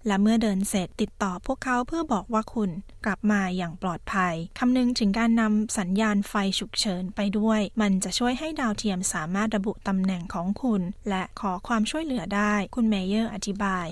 [0.07, 2.71] และเมื่อเดินเสร็จติดต่อพวกเขาเพื่อบอกว่าคุณ
[3.05, 13.89] กลับมาอย่างปลอดภัย คำนึงถึงการนำสัญญาณไฟฉุกเฉินไปด้วย มันจะช่วยให้ดาวเทียมสามารถระบุตำแหน่งของคุณ และขอความช่วยเหลือได้คุณเมเยอร์อธิบาย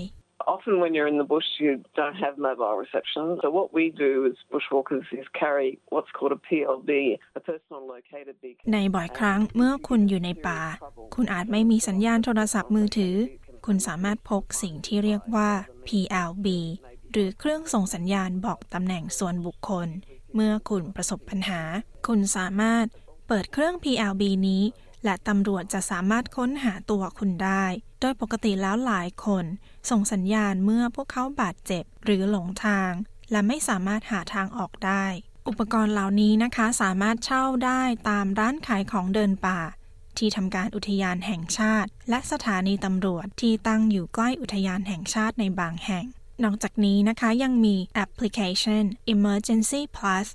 [0.47, 3.39] Often, when you're in the bush, you don't have mobile reception.
[3.41, 8.35] So, what we do as bushwalkers is carry what's called a PLB, a personal locator
[8.41, 8.63] beacon.
[8.73, 10.61] ในบ่อยครั้งเมื่อคุณอยู่ในป่า
[11.15, 13.15] คุณอาจไม่มีสัญญาณโทรศัพท์มือถือ
[13.65, 15.49] คุณสามารถพกสิ่งที่เรียกว่า
[15.87, 16.47] PLB
[17.11, 19.87] หรือเครื่องส่งสัญญาณบอกตำแหน่งส่วนบุคคล
[20.35, 21.61] เมื่อคุณประสบปัญหา
[22.07, 22.85] คุณสามารถ
[23.27, 24.63] เปิดเครื่อง PLB นี้
[25.03, 27.65] และตำรวจจะสามารถค้นหาตัวคุณได้
[27.99, 29.45] โดยปกติแล้วหลายคน
[29.89, 32.91] ส่งสัญญาณเมื่อพวกเขาบาดเจ็บหรือหลงทาง
[33.31, 35.05] และไม่สามารถหาทางออกได้
[35.47, 39.59] อุปกรณ์เหล่านี้นะคะสามารถเช่าได้ตามร้านขายของเดินป่า
[40.19, 46.05] ที่ทำการอุทยานแห่งชาติ และสถานีตำรวจที่ตั้งอยู่ใกล้อุทยานแห่งชาติในบางแห่ง
[46.43, 50.27] นอกจากนี้นะคะยังมีแอปพลิเคชัน Emergency Plus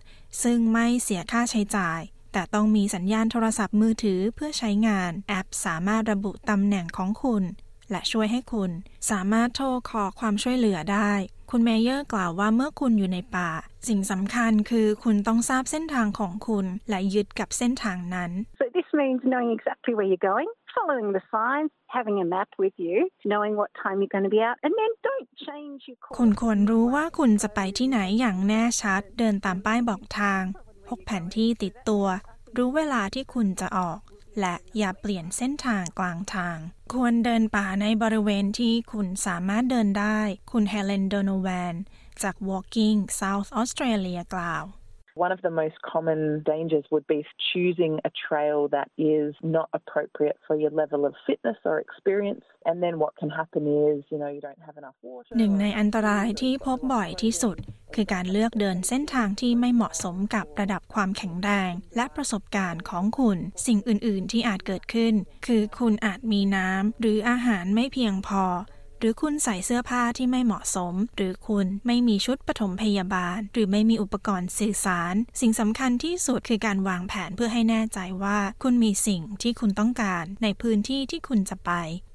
[0.43, 2.01] ซึ่งไม่เสียค่าใช้จ่าย
[2.33, 7.43] แต่ต้องมีสัญญาณโทรศัพท์มือถือเพื่อใช้งาน แอปสามารถระบุตำแหน่งของคุณ
[7.90, 8.70] และช่วยให้คุณ
[9.11, 11.12] สามารถโทรขอความช่วยเหลือได้
[11.51, 13.51] คุณเมเยอร์กล่าวว่าเมื่อคุณอยู่ในป่า
[13.88, 22.27] สิ่งสำคัญคือคุณต้องทราบเส้นทางของคุณ และยึดกับเส้นทางนั้น So this means knowing exactly where you're going, following the signs, having a
[22.35, 22.96] map with you,
[23.33, 30.42] knowing what time you're going to be out, and then don't change your คุณควรรู้ว่าคุณจะไปที่ไหนอย่างแน่ชัด เดินตามป้ายบอกทาง
[30.88, 32.07] พกแผนที่ติดตัว
[32.57, 33.98] รู้เวลาที่คุณจะออก
[34.40, 36.59] และอย่าเปลี่ยนเส้นทางกลางทาง
[36.92, 40.18] ควรเดินป่าในบริเวณที่คุณสามารถเดินได้
[40.53, 41.74] คุณเฮเลนโดโนแวน
[42.22, 44.64] จาก Walking South Australia กล่าว
[45.25, 46.21] One of the most common
[46.53, 51.59] dangers would be choosing a trail that is not appropriate for your level of fitness
[51.71, 52.45] or experience.
[52.69, 55.33] And then what can happen is, you know, you don't have enough water.
[55.39, 57.57] หนึ่งในอันตรายที่พบบ่อยที่สุด
[57.95, 65.15] คือการเลือกเดินเส้นทางที่ไม่เหมาะสมกับระดับความแข็งแรง และประสบการณ์ของคุณ สิ่งอื่น ๆ ที่อาจเกิดขึ้น
[65.47, 68.45] คือคุณอาจมีน้ำหรืออาหารไม่เพียงพอ
[68.99, 81.71] หรือคุณใส่เสื้อผ้าที่ไม่เหมาะสม หรือคุณไม่มีชุดปฐมพยาบาล หรือไม่มีอุปกรณ์สื่อสาร สิ่งสำคัญที่สุดคือการวางแผนเพื่อให้แน่ใจว่า คุณมีสิ่งที่คุณต้องการในพื้นที่ที่คุณจะไป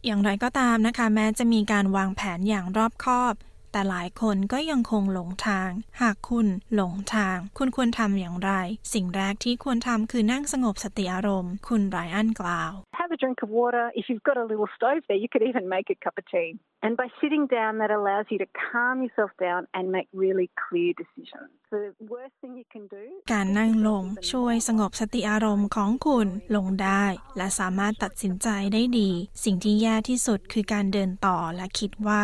[0.06, 3.36] อย่างไรก็ตามนะคะ แม้จะมีการวางแผนอย่างรอบคอบ
[3.76, 5.70] แต่หลายคนก็ยังคงหลงทาง
[6.02, 8.52] หากคุณหลงทาง คุณควรทำอย่างไร
[8.94, 13.86] สิ่งแรกที่ควรทำคือนั่งสงบสติอารมณ์ คุณไรอันกล่าว Have a drink of water.
[14.00, 16.50] If you've got a little stove there, you could even make a cup of tea.
[16.86, 20.92] And by sitting down, that allows you to calm yourself down and make really clear
[21.04, 21.50] decisions.
[21.76, 27.06] The worst thing you can do การนั่งลงช่วยสงบสติอารมณ์ของคุณลงได้
[27.38, 29.10] และสามารถตัดสินใจได้ดี
[29.44, 32.24] สิ่งที่แย่ที่สุดคือการเดินต่อและคิดว่า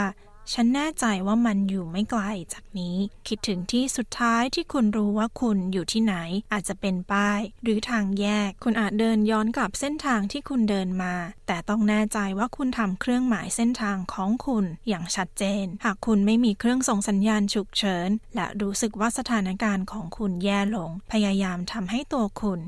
[0.54, 2.22] ฉันแน่ใจว่ามันอยู่ไม่ไกล
[2.54, 6.16] จากนี้ คิดถึงที่สุดท้ายที่คุณรู้ว่าคุณอยู่ที่ไหน
[6.54, 11.16] อาจจะเป็นป้าย หรือทางแยก คุณอาจเดินย้อนกลับเส้นทางที่คุณเดินมา
[11.48, 22.60] แต่ต้องแน่ใจว่าคุณทำเครื่องหมายเส้นทางของคุณอย่างชัดเจน หากคุณไม่มีเครื่องส่งสัญญาณฉุกเฉิน และรู้สึกว่าสถานการณ์ของคุณแย่ลง พยายามทำให้ตัวคุณ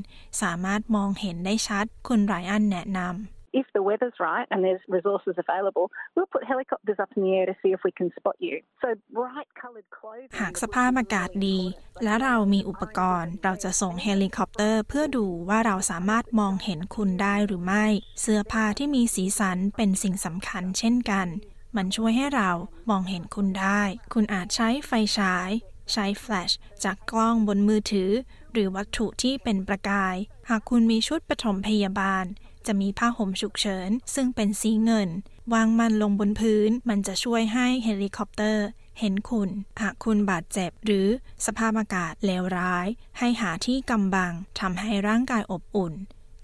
[0.41, 5.85] สามารถมองเห็นได้ชัด คุณไรอันแนะนำ If the weather's right and there's resources available,
[6.15, 8.55] we'll put helicopters up in the air to see if we can spot you.
[8.81, 8.87] So
[9.17, 10.37] bright coloured clothing.
[10.39, 11.59] หากสภาพอากาศดี
[12.03, 17.85] และเรามีอุปกรณ์ เราจะส่งเฮลิคอปเตอร์ เพื่อดูว่าเราสามารถมองเห็นคุณได้หรือไม่
[18.21, 21.27] เสื้อผ้าที่มีสีสันเป็นสิ่งสำคัญเช่นกัน
[21.75, 22.51] มันช่วยให้เรา
[22.89, 23.81] มองเห็นคุณได้
[24.13, 25.49] คุณอาจใช้ไฟฉาย
[25.91, 26.51] ใช้แฟลช
[26.83, 28.11] จากกล้องบนมือถือ
[28.51, 30.15] หรือวัตถุที่เป็นประกาย
[30.49, 32.25] หากคุณมีชุดปฐมพยาบาล
[32.67, 35.09] จะมีผ้าห่มฉุกเฉิน ซึ่งเป็นสีเงิน
[35.53, 38.65] วางมันลงบนพื้น มันจะช่วยให้เฮลิคอปเตอร์
[38.99, 39.49] เห็นคุณ
[39.81, 41.07] หากคุณบาดเจ็บ หรือ
[41.45, 42.87] สภาพอากาศเลวร้าย
[43.19, 45.93] ให้หาที่กำบังทำให้ร่างกายอบอุ่น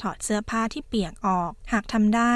[0.01, 2.33] ถอดเสื้อผ้าที่เปียกออก หากทำได้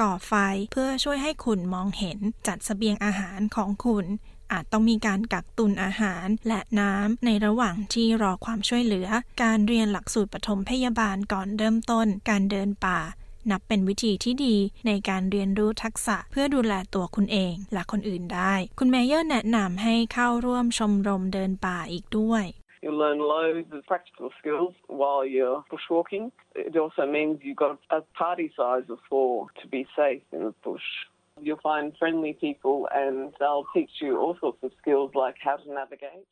[0.00, 0.32] ก่อไฟ
[0.72, 4.06] เพื่อช่วยให้คุณมองเห็นจัดสรรเสบียงอาหารของคุณ
[4.52, 9.08] อาจต้องมีการกักตุนอาหารและน้ำในระหว่างที่รอความช่วยเหลือ
[9.42, 13.00] การเรียนหลักสูตรปฐมพยาบาลก่อนเริ่มต้น การเดินป่า
[13.50, 14.56] นับเป็นวิธีที่ดี
[14.86, 22.44] ในการเรียนรู้ทักษะเพื่อดูแลตัวคุณเองและคนอื่นได้ คุณเมเยอร์แนะนำให้เข้าร่วมชมรมเดินป่าอีกด้วย
[22.84, 26.30] You learn loads of practical skills while you're bushwalking.
[26.54, 30.54] It also means you've got a party size of four to be safe in the
[30.66, 30.88] bush.
[31.40, 35.68] You'll find friendly people and they'll teach you all sorts of skills like how to
[35.80, 36.26] navigate.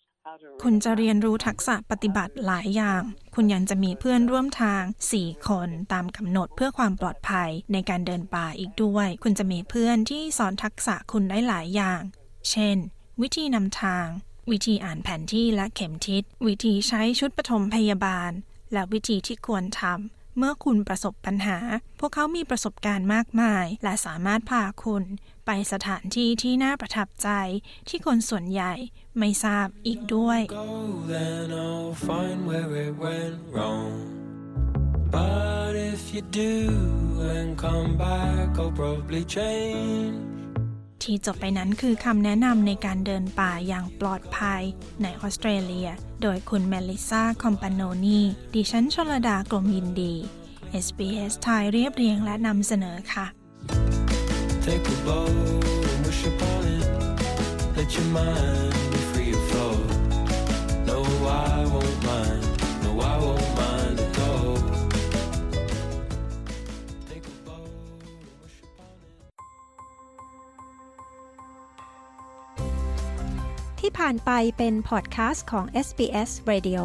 [0.62, 3.02] คุณจะเรียนรู้ทักษะปฏิบัติหลายอย่าง
[3.34, 4.82] คุณยังจะมีเพื่อนร่วมทาง
[5.16, 12.02] 4 คนตามกำหนดเพื่อความปลอดภัยในการเดินป่าอีกด้วย คุณจะมีเพื่อนที่สอนทักษะคุณได้หลายอย่าง
[12.50, 12.76] เช่น
[13.22, 14.06] วิธีนำทาง
[14.50, 18.30] วิธีอ่านแผนที่และเข็มทิศ วิธีใช้ชุดปฐมพยาบาล
[18.72, 21.58] และวิธีที่ควรทำ เมื่อคุณประสบปัญหา
[22.00, 25.04] พวกเขามีประสบการณ์มากมาย และสามารถพาคุณ
[25.46, 27.28] ไปสถานที่ที่น่าประทับใจ
[27.88, 28.72] ที่คนส่วนใหญ่
[29.18, 30.40] ไม่ทราบอีกด้วย
[35.16, 36.54] But if you do
[37.36, 40.35] and come back, I'll probably change.
[41.06, 44.62] ที่จบไปนั้นคือคำแนะนำในการเดินป่าอย่างปลอดภัย
[45.02, 45.88] ในออสเตรเลีย
[46.22, 48.20] โดยคุณเมลิซาคอมปานโนนี
[48.54, 50.14] ดิฉันชลดากรมยินดี
[50.84, 53.26] SBS ไทยเรียบเรียงและนำเสนอค่ะ
[54.66, 56.86] Take a boat and wish upon it.
[57.76, 59.74] Let your mind be free to flow.
[60.88, 60.98] No,
[61.50, 62.35] I won't mind.
[73.86, 76.82] ที่ผ่านไปเป็นพอดแคสต์ของ SBS Radio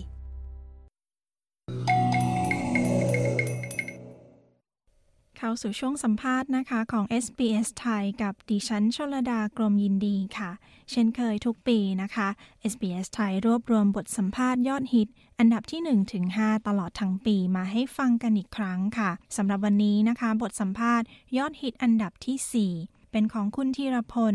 [5.46, 10.50] เข้าสู่ช่วงสัมภาษณ์นะคะของ SBS ไทยกับดิฉันชลดากรมยินดีค่ะ
[10.90, 12.28] เช่นเคยทุกปีนะคะ
[12.72, 15.80] SBS ไทยรวบรวมบทสัมภาษณ์ยอดฮิต อันดับที่
[16.26, 21.06] 1-5ตลอดทั้งปีมาให้ฟังกันอีกครั้งค่ะสำหรับวันนี้นะคะ บทสัมภาษณ์
[21.38, 24.34] ยอดฮิตอันดับที่ 4 เป็นของคุณธีรพล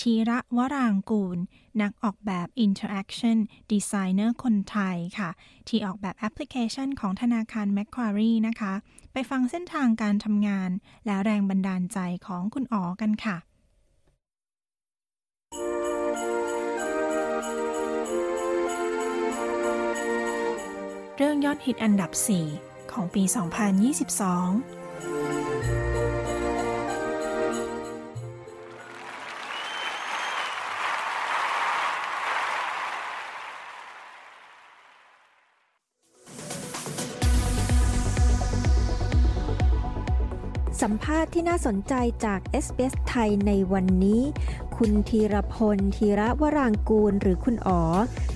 [0.00, 1.38] ธีระวรางกูล
[1.82, 3.38] นักออกแบบ Interaction
[3.72, 5.30] Designer คนไทยค่ะ
[5.68, 8.74] ที่ออกแบบแอปพลิเคชันของธนาคาร Macquarie นะคะ
[9.12, 10.70] ไปฟังเส้นทางการทำงาน
[11.06, 13.36] และแรงบันดาลใจของคุณอ๋อกันค่ะ
[21.16, 22.10] เรื่องยอดฮิตอันดับ
[22.52, 24.77] 4 ของปี 2022
[40.82, 44.22] สัมภาษณ์ที่น่าสนใจจาก SBS ไทยในวันนี้
[44.82, 47.82] คุณธีรพลธีระวรางกูล หรือคุณอ๋อ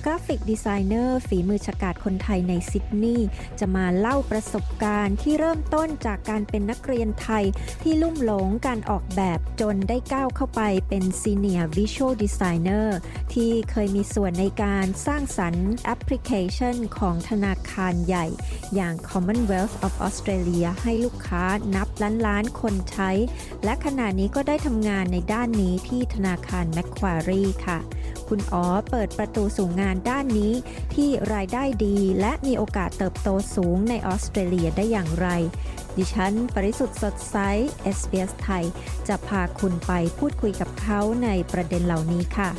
[0.05, 3.27] กราฟิกดีไซเนอร์ฝีมือฉกาจคนไทยในซิดนีย์
[3.59, 7.43] จะมาเล่าประสบการณ์ที่เริ่มต้นจากการเป็นนักเรียนไทย
[7.83, 12.97] ที่ลุ่มหลงการออกแบบจนได้ก้าวเข้าไปเป็น senior visual designer
[13.33, 18.25] ที่เคยมีส่วนในการสร้างสรรค์แอปพลิเคชันของธนาคารใหญ่
[18.75, 21.43] อย่าง Commonwealth of Australia ให้ลูกค้า
[21.75, 23.11] นับล้านล้านๆคนใช้
[23.63, 27.79] และขณะนี้ก็ได้ทำงานในด้านนี้ที่ธนาคาร Macquarie ค่ะ
[28.29, 30.53] คุณอ๋อเปิดประตูสู่งานด้านนี้
[30.95, 35.27] ที่รายได้ดีและมีโอกาสเติบโตสูงในออสเตรเลียได้อย่างไร
[35.97, 37.37] ดิฉัน ปริสุทธ์สดใส
[37.97, 38.65] SBS ไทย
[39.07, 42.49] จะพาคุณไปพูดคุยกับเขาในประเด็นเหล่านี้ค่ะ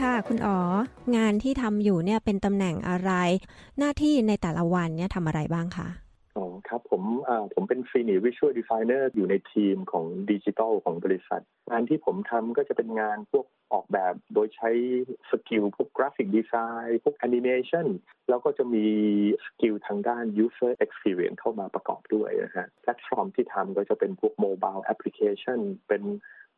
[0.00, 0.58] ค่ะ คุณอ๋อ
[1.16, 3.10] งานที่ทำอยู่เนี่ยเป็นตำแหน่งอะไร
[3.78, 5.88] หน้าที่ในแต่ละวันเนี่ยทำอะไรบ้างคะ
[6.68, 14.70] ครับ ผมอ่าผมเป็น senior visual designer อยู่ในทีมของดิจิทัลของบริษัท งานที่ผมทำก็จะเป็นงานพวกออกแบบโดยใช้
[15.30, 17.86] สกิลพวก graphic design พวกแอนิเมชัน
[18.28, 18.86] แล้วก็จะมี
[19.46, 26.02] สกิลทางด้าน user experience เข้ามาประกอบด้วยนะฮะแพลตฟอร์มที่ทำก็จะเป็นพวก mobile applicationเป็น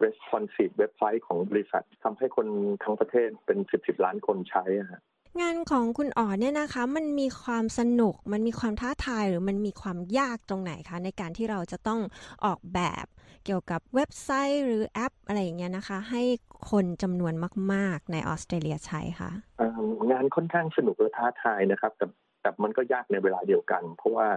[0.04, 2.46] responsive เว็บไซต์ของบริษัททำให้คน
[2.82, 5.02] ทั้งประเทศเป็นสิบสิบล้านคนใช้ฮะ
[5.40, 12.01] งานของคุณอ๋อเนี่ยนะคะ มันมีความสนุก มันมีความท้าทายหรือมันมีความยากตรงไหนคะ ในการที่เราจะต้อง
[12.45, 13.07] ออกแบบ
[13.45, 16.22] เกี่ยวกับเว็บไซต์หรือแอปอะไรอย่างเงี้ยนะคะ ให้
[16.70, 17.35] คนจำนวน
[17.72, 19.30] มาก ๆ ในออสเตรเลียใช้ค่ะ
[19.61, 19.68] อ่า
[20.11, 22.07] งานค่อนข้างสนุกและท้าทายนะครับ แต่
[22.41, 24.28] แต่มันก็ยากในเวลาเดียวกัน เพราะว่า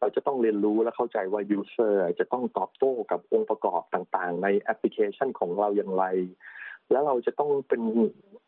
[0.00, 6.04] เราจะต้องเรียนรู้และเข้าใจว่า user จะต้องตอบโต้กับองค์ประกอบต่างๆ ในแอปพลิเคชันของเราอย่างไร
[6.90, 7.82] แล้วเราจะต้องเป็น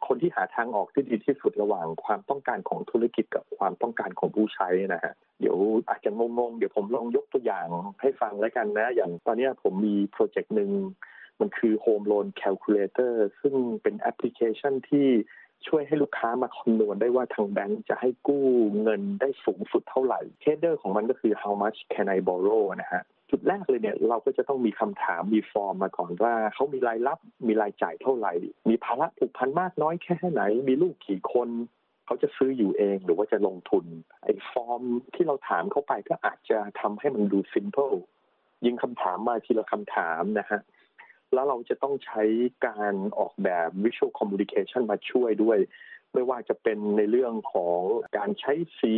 [0.07, 5.57] คนที่หาทางออกที่ดีที่สุดระหว่างความต้องการของธุรกิจกับความต้องการของผู้ใช้นะฮะเดี๋ยว
[5.89, 7.67] อาจจะงงๆ เดี๋ยวผมลองยกตัวอย่าง
[8.01, 10.71] ให้ฟังแล้วกันนะ อย่างตอนนี้ผมมีโปรเจกต์หนึ่ง
[11.41, 15.09] มันคือ Home Loan Calculator ซึ่งเป็นแอปพลิเคชันที่
[15.67, 18.45] ช่วยให้ลูกค้ามาคำนวณได้ว่าทางแบงก์จะให้กู้
[18.83, 28.33] เงินได้สูงสุดเท่าไหร่ header ของมันก็คือ how much can I borrow นะฮะ จุดแรกเลยเนี่ยเราก็จะต้องมีคำถามมีฟอร์มมาก่อนว่าเขามีรายรับมีรายจ่ายเท่าไหร่
[28.69, 31.49] มีภาระผูกพันมากน้อยแค่ไหน มีลูกกี่คน
[32.07, 33.85] เขาจะซื้ออยู่เองหรือว่าจะลงทุน
[34.23, 34.83] ไอ้ฟอร์ม
[35.15, 37.97] ที่เราถามเข้าไปก็อาจจะทำให้มันดู simple
[38.65, 40.61] ยิงคำถามมาทีละคำถามนะฮะ
[41.33, 42.23] แล้วเราจะต้องใช้
[42.67, 45.59] การออกแบบ visual communication มาช่วยด้วย
[46.15, 47.81] ไม่ว่าจะเป็นในเรื่องของ
[48.17, 48.95] การใช้สี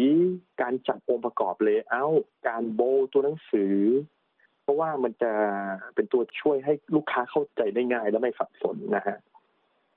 [0.63, 2.81] การจัดองค์ประกอบ layout การโบ
[3.13, 3.75] ตัวหนังสือ
[4.18, 4.18] เพ
[4.69, 5.33] ราะว่ามันจะ
[5.95, 9.19] เป็นตัวช่วยให้ลูกค้าเข้าใจได้ง่ายและไม่สับสนนะฮะ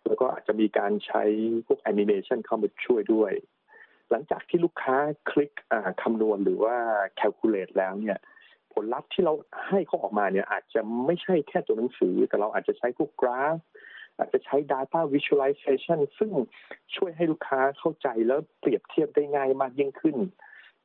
[0.05, 1.23] แล้วก็อาจจะมีการใช้
[1.67, 3.31] พวกแอนิเมชันเข้ามาช่วยด้วย
[4.09, 4.97] หลังจากที่ลูกค้า
[5.31, 5.51] คลิก
[6.01, 6.75] คำนวณหรือว่า
[7.19, 8.17] calculate แล้วเนี่ย
[8.73, 9.33] ผลลัพธ์ที่เรา
[9.69, 13.57] ให้เขาออกมาเนี่ย อาจจะไม่ใช่แค่ตัวหนังสือ แต่เราอาจจะใช้พวกกราฟ
[14.17, 16.31] อาจจะใช้ data visualization ซึ่ง
[16.95, 20.17] ช่วยให้ลูกค้าเข้าใจแล้วเปรียบเทียบได้ง่ายมากยิ่งขึ้น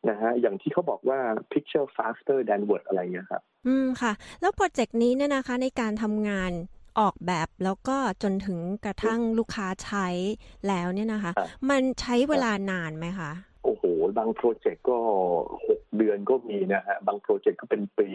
[0.09, 1.19] นะฮะอย่างที่เขาบอกว่า
[1.53, 6.53] picture faster than word อะไรเงี้ยครับ อืมค่ะ แล้วโปรเจกต์นี้เนี่ยนะคะในการทำงาน
[7.01, 10.07] ออกแบบแล้วก็จนถึงกระทั่งลูกค้าใช้
[10.69, 11.33] แล้วเนี่ยนะคะ
[11.71, 13.33] มันใช้เวลานานไหมคะ
[13.65, 13.85] โอ้โห
[14.19, 14.99] บางโปรเจกต์ก็
[15.67, 18.09] หกเดือนก็มีนะฮะ บางโปรเจกต์ก็เป็นปี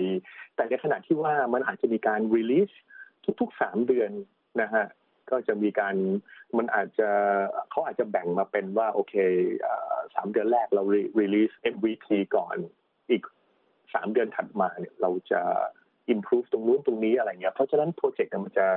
[0.56, 2.70] แต่ในขณะที่ว่ามันอาจจะมีการ release
[3.40, 4.12] ทุกๆสามเดือน
[4.62, 4.86] นะฮะ
[5.32, 5.96] ก็จะมีการ
[6.58, 7.10] มันอาจจะ
[7.72, 9.16] เขาอาจจะแบ่งมาเป็นว่าโอเค
[10.16, 10.84] สามเดือนแรกเรา
[11.20, 12.58] release MVP ก่อน
[13.10, 13.24] อีก
[13.94, 15.42] สามเดือนถัดมาเนี่ยเราจะ
[16.14, 18.68] improve ตรงนู้นตรงนี้อะไรเงี้ยเพราะฉะนั้นโปรเจกต์มันจะ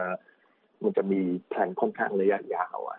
[0.85, 2.99] มันจะมีแผนค่อนข้างระยะยาวอะ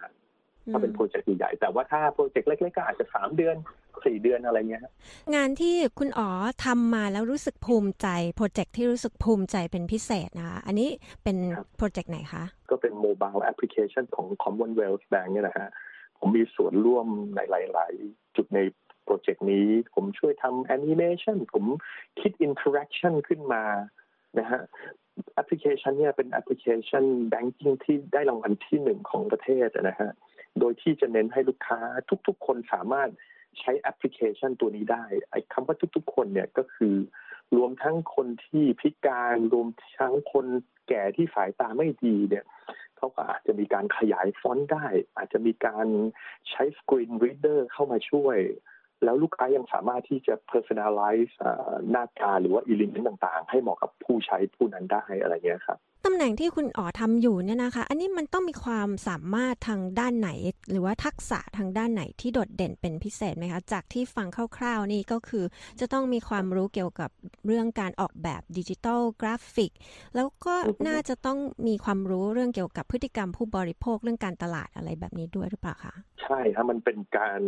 [0.72, 3.56] ถ้าเป็นโปรเจกต์ใหญ่แต่ว่าถ้าโปรเจกต์เล็กๆก็อาจจะสามเดือน
[4.06, 4.84] สี่เดือนอะไรเงี้ย
[5.36, 6.30] งานที่คุณอ๋อ
[6.66, 10.90] ทำมาแล้วรู้สึกภูมิใจโปรเจกต์ที่รู้สึกภูมิใจเป็นพิเศษนะคะอันนี้
[11.24, 11.38] เป็น
[11.78, 15.70] โปรเจกต์ไหนคะ ก็เป็น mobile application ของ Commonwealth Bank เนี่ยนะฮะ
[16.20, 18.60] ผมมีส่วนร่วมในหลาย ๆ จุดใน
[19.04, 21.66] โปรเจกต์นี้ ผมช่วยทำแอนิเมชันผม
[22.22, 23.64] คิด interaction ขึ้นมา
[24.40, 24.62] นะฮะ
[25.34, 30.12] แอปพลิเคชันเนี่ยเป็นแอปพลิเคชัน banking ที่ได้รางวัลที่หนึ่งของประเทศนะฮะ
[30.60, 31.80] โดยที่จะเน้นให้ลูกค้า
[32.28, 33.10] ทุกๆ คนสามารถ
[33.60, 36.96] ใช้แอปพลิเคชันตัวนี้ได้ไอ้คำว่าทุก ๆ คนเนี่ยก็คือ
[37.58, 39.68] รวมทั้งคนที่พิการรวม
[40.00, 40.46] ทั้งคน
[40.88, 42.46] แก่ที่สายตาไม่ดีเนี่ย
[42.98, 44.88] เขาก็อาจจะมีการขยายฟอนต์ได้
[45.18, 45.88] อาจจะมีการ
[46.50, 48.38] ใช้ screen reader เข้ามาช่วย
[49.04, 51.34] แล้วลูกค้ายังสามารถที่จะ personalize
[51.90, 60.30] หน้าตาหรือว่า element ต่างๆ ให้เหมาะกับ ผู้ใช้ผู้นั้นได้อะไรเงี้ยครับตำแหน่งที่คุณอ๋อทำอยู่เนี่ยนะคะ อันนี้มันต้องมีความสามารถทางด้านไหน
[60.72, 65.46] หรือว่าทักษะทางด้านไหนที่โดดเด่นเป็นพิเศษไหมคะ จากที่ฟังคร่าวๆนี่ก็คือ
[65.80, 67.10] จะต้องมีความรู้เกี่ยวกับ
[67.48, 69.72] เรื่องการออกแบบดิจิทัลกราฟิก
[70.16, 70.56] แล้วก็
[70.88, 75.94] น่าจะต้องมีความรู้เรื่องเกี่ยวกับพฤติกรรมผู้บริโภคเรื่องการตลาดอะไรแบบนี้ด้วยหรือเปล่าคะ
[76.24, 77.42] ใช่ครับมันเป็นการ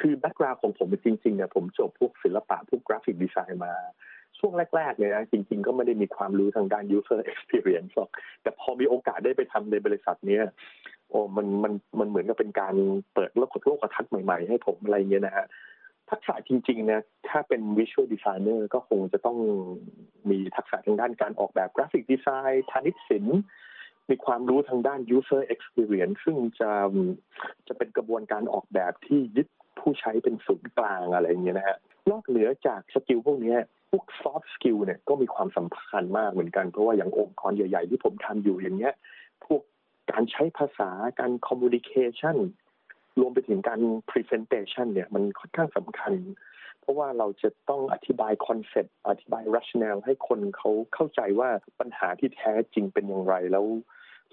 [0.00, 3.74] คือ background ของผมจริงๆเนี่ยผมจบพวกศิลปะพวก graphic design มา
[4.38, 8.10] ช่วงแรกๆเนี่ยนะจริงๆ ก็ไม่ได้มีความรู้ทางด้าน user experience หรอก
[8.42, 10.42] แต่พอมีโอกาสได้ไปทำในบริษัทเนี้ย
[11.10, 12.74] โอ้มันมันมันเหมือนกับเป็นการ
[13.14, 15.46] เปิดโลกโลกทัศน์ใหม่ๆ ให้ผมอะไรเงี้ยนะฮะ
[16.10, 19.38] ทักษะจริงๆนะถ้าเป็น visual designer ก็คงจะต้อง
[20.30, 23.40] มีทักษะทางด้านการออกแบบกราฟิกดีไซน์พาณิชย์ศิลป์
[24.10, 26.70] มีความรู้ทางด้าน user experience ซึ่งจะ
[27.68, 31.78] จะเป็นกระบวนการออกแบบที่ยึดผู้ใช้เป็นศูนย์กลางอะไรเงี้ยนะฮะ
[32.10, 33.56] นอกเหนือจากสกิลพวกนี้
[33.90, 38.94] พวก soft skill เนี่ยก็มีความสำคัญมากเหมือนกัน เพราะว่าอย่างองค์กรใหญ่ ๆ ที่ผมทำอยู่อย่างเงี้ย
[39.44, 39.62] พวก
[40.10, 40.90] การใช้ภาษา
[41.20, 42.36] การ communication
[43.20, 43.80] รวมไปถึงการ
[44.10, 46.12] presentation เนี่ยมันค่อนข้างสำคัญ
[46.80, 51.48] เพราะว่าเราจะต้องอธิบายคอนเซ็ปต์อธิบาย rationale ให้คนเขาเข้าใจว่า
[51.80, 53.66] ปัญหาที่แท้จริงเป็นอย่างไรแล้ว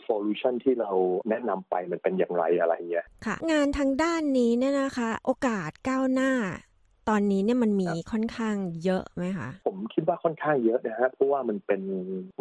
[0.04, 0.92] โซลูชันที่เรา
[1.30, 6.32] แนะนำไปมันเป็นอย่างไรอะไรเงี้ยค่ะ งานทางด้านนี้เนี่ยนะคะ โอกาสก้าวหน้า
[7.10, 11.82] ตอนนี้เนี่ยมันมีค่อนข้างเยอะไหมคะ ผมคิดว่าค่อนข้างเยอะนะฮะเพราะว่ามันเป็น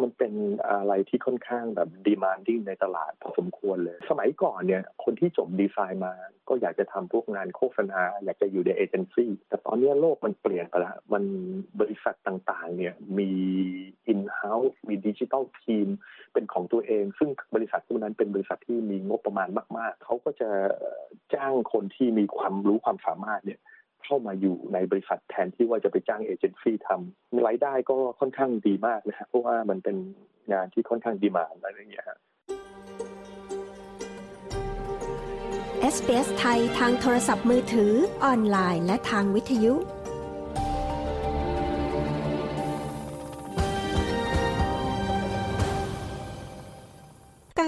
[0.01, 0.33] มันเป็น
[0.67, 6.13] อะไรที่ค่อนข้างแบบ demanding ในตลาดพอสมควรเลย สมัยก่อนเนี่ยคนที่จบดีไซน์มา
[6.49, 11.23] ก็อยากจะทำพวกงานโฆษณา อยากจะอยู่ในเอเจนซี่แต่ตอนนี้โลกมันเปลี่ยนไปแล้วมัน
[11.79, 13.31] บริษัทต่างๆเนี่ยมี
[14.07, 15.87] อินเฮ้าส์มีดิจิทัลทีม
[16.33, 20.49] เป็นของตัวเอง ซึ่งบริษัทพวกนั้นเป็นบริษัทที่มีงบประมาณมาก ๆเขาก็จะ
[21.33, 23.59] จ้างคนที่มีความรู้ความสามารถเนี่ย
[24.05, 29.97] เข้ามาอยู่ในบริษัทแทนที่ว่าจะไปจ้างเอเจนซี่ทำรายได้ก็ค่อนข้างดีมากนะครับเพราะว่ามันเป็น
[30.53, 32.19] งานที่ค่อนข้างดีมานอะไรอย่างเงี้ยครับ
[35.93, 37.93] SBS ไทยทางโทรศัพท์มือถือ
[38.23, 39.73] ออนไลน์ และทางวิทยุ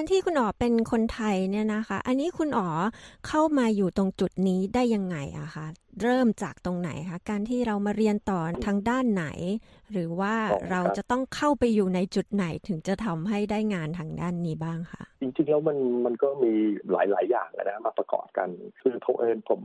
[0.04, 2.68] การการที่คุณอ๋อเป็นคนไทยเนี่ยนะคะ อันนี้คุณอ๋อ
[3.28, 5.66] เข้ามาอยู่ตรงจุดนี้ได้ยังไงอะคะ
[6.02, 9.26] เริ่มจากตรงไหนคะการที่เรามาเรียนต่อทางด้านไหน
[9.92, 10.34] หรือว่า
[10.72, 16.54] เราจะต้องเข้าไปอยู่ในจุดไหนถึงจะทำให้ได้งานทางด้านนี้บ้างคะจริงๆแล้วมันมันก็มี
[16.92, 18.50] หลายๆ อย่างนะมาประกอบกัน
[18.82, 19.62] คือผมเองผม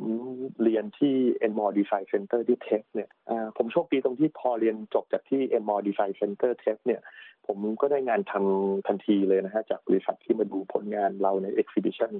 [0.62, 1.14] เรียนที่
[1.50, 3.10] n m o r Design Center ที่เทคเนี่ย
[3.56, 7.02] ผมโชคดีตรงที่พอเรียนจบจากที่ n m o r Design Center เทคเนี่ย
[7.48, 12.12] ผมก็ได้งานทำทันทีเลยนะฮะจากบริษัทที่มาดูผลงานเราใน exhibition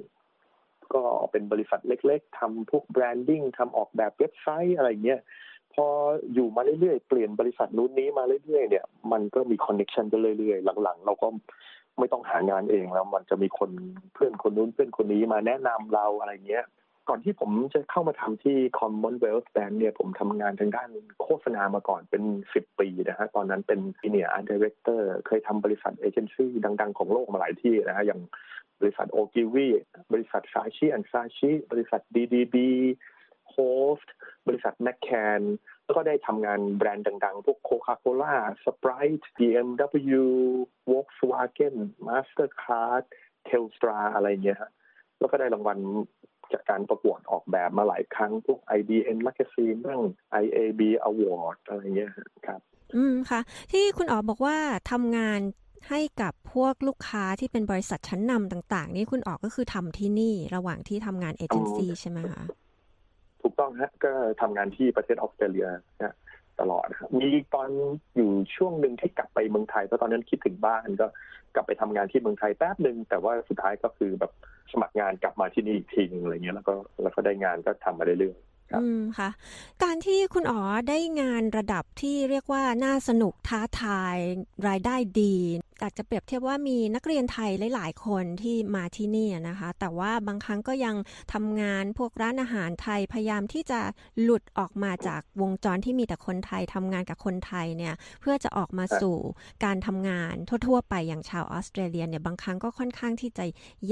[0.95, 5.21] ก็เป็นบริษัทเล็ก ๆทำพวก branding ทำออกแบบเว็บไซต์อะไรเงี้ย
[5.75, 5.87] พอ
[6.35, 11.29] อยู่มาเรื่อยๆ เปลี่ยนบริษัทนู้นนี้มาเรื่อยๆเนี่ยมันก็มี connection กันเรื่อยๆ หลังๆ เราก็
[11.99, 13.71] ไม่ต้องหางานเองแล้วมันจะมีคน
[14.15, 16.65] เพื่อนคนนู้นเพื่อนคนนี้มาแนะนำเราอะไรเงี้ย
[17.09, 20.91] ก่อนที่ผมจะเข้ามาทำที่ Commonwealth Bank เนี่ยผมทำงานทางด้าน
[21.23, 26.51] โฆษณามาก่อนเป็น 10 ปีนะฮะ ตอนนั้นเป็น Senior Art Director เคยทำบริษัทเอเจนซี่
[26.81, 28.21] ดัง ๆ ของโลกมาหลายที่นะฮะ อย่าง
[28.81, 29.69] บริษัทโอกิวี
[30.13, 32.57] บริษัทซาชิแอนซาชิบริษัท DDB
[33.55, 34.09] Host
[34.49, 35.09] บริษัทแมคแค
[35.41, 35.43] น
[35.85, 38.35] แล้วก็ได้ทำงานแบรนด์ดัง ๆ พวกโคคาโคล่า
[38.65, 38.91] สปร
[39.23, 40.23] t e BMW
[40.91, 43.05] Volkswagen Mastercard
[43.49, 44.71] Telstra อะไรเงี้ยฮะ
[45.19, 45.79] แล้วก็ได้รางวัล
[46.53, 50.03] จากการประกวดออกแบบมาหลายครั้งพวก IBM Magazine เรื่อง
[50.43, 50.81] IAB
[51.11, 52.13] Award อะไรเงี้ย
[52.47, 52.61] ครับ
[52.95, 53.41] อืมค่ะ
[53.73, 54.57] ที่คุณอ๋อบอกว่า
[54.91, 55.41] ทำงาน
[55.89, 62.43] ให้กับพวกลูกค้าที่เป็นบริษัทชั้นนำต่าง ๆ นี่คุณออกก็คือทำที่นี่ระหว่างที่ทำงานเอเจนซี่ใช่ไหมคะ
[63.43, 65.67] ถูกต้องฮะก็ทำงานที่ประเทศออสเตรเลีย
[66.03, 66.15] นะ
[66.61, 67.69] ตลอดครับมีตอน
[68.17, 71.07] อยู่ช่วงหนึ่งที่กลับไปเมืองไทยเพราะตอนนั้นคิดถึงบ้านก็
[71.55, 74.33] กลับไปทำงานที่เมืองไทยแป๊บหนึ่งแต่ว่าสุดท้ายก็คือแบบ
[74.73, 78.37] สมัครงานกลับมาที่นี่อีกทีนึงอะไรเงี้ยแล้วก็แล้วก็ได้งานก็ทำมาเรื่อย
[78.75, 79.31] อืมค่ะ
[79.83, 84.17] การที่คุณอ๋อได้งานระดับที่เรียกว่าน่าสนุกท้าทาย
[84.69, 85.35] รายได้ดี
[85.83, 90.97] อาจจะเปรียบเทียบว่ามีนักเรียนไทยหลาย ๆ คนที่มาที่นี่นะคะ แต่ว่าบางครั้งก็ยัง
[91.33, 93.81] ทำงานพวกร้านอาหารไทยพยายามที่จะ
[94.23, 99.17] หลุดออกมาจากวงจรที่มีแต่คนไทยทำงานกับคนไทยเนี่ย เพื่อจะออกมาสู่
[99.65, 100.35] การทำงาน
[100.67, 103.45] ทั่ว ๆ ไปอย่างชาวออสเตรเลียเนี่ยบางครั้งก็ค่อนข้างที่จะ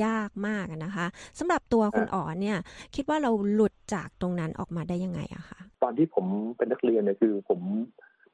[0.05, 1.07] ยากมากนะคะ
[1.39, 2.57] สำหรับตัวคุณอ๋อเนี่ย
[2.95, 6.26] คิดว่าเราหลุดจากตรงนั้นออกมาได้ยังไงอะคะตอนที่ผม
[6.57, 7.61] เป็นนักเรียนเนี่ยคือผม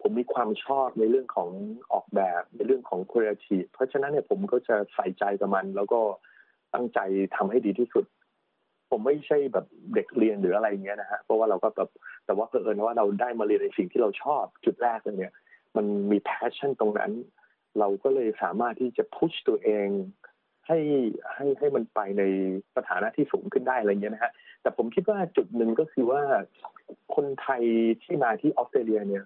[0.02, 1.50] ผมมีความชอบในเรื่องของ
[1.92, 6.00] ออกแบบในเรื่องของครีเอทีฟเพราะฉะนั้นเนี่ยผมก็จะใส่ใจกับมัน แล้วก็
[6.74, 7.00] ตั้งใจ
[7.36, 8.04] ทำให้ดีที่สุด
[8.90, 11.90] ผมไม่ใช่แบบเด็กเรียนหรืออะไรเงี้ยนะฮะเพราะว่าเราก็แบบ
[12.26, 15.34] แต่ว่าเผอิญว่าเราได้มาเรียนในสิ่งที่เราชอบจุดแรกเลยเนี่ย
[15.76, 17.12] มันมี passion ตรงนั้น
[17.78, 19.88] เราก็เลยสามารถที่จะ push ตัวเอง
[20.66, 20.78] ให้
[21.34, 22.22] ให้ให้มันไปใน
[22.76, 24.32] สถานะที่สูงขึ้นได้อะไรเงี้ยนะฮะ
[24.62, 26.22] แต่ผมคิดว่าจุดหนึ่งก็คือว่า
[27.14, 27.62] คนไทย
[28.02, 29.24] ที่มาที่ออสเตรเลียเนี่ย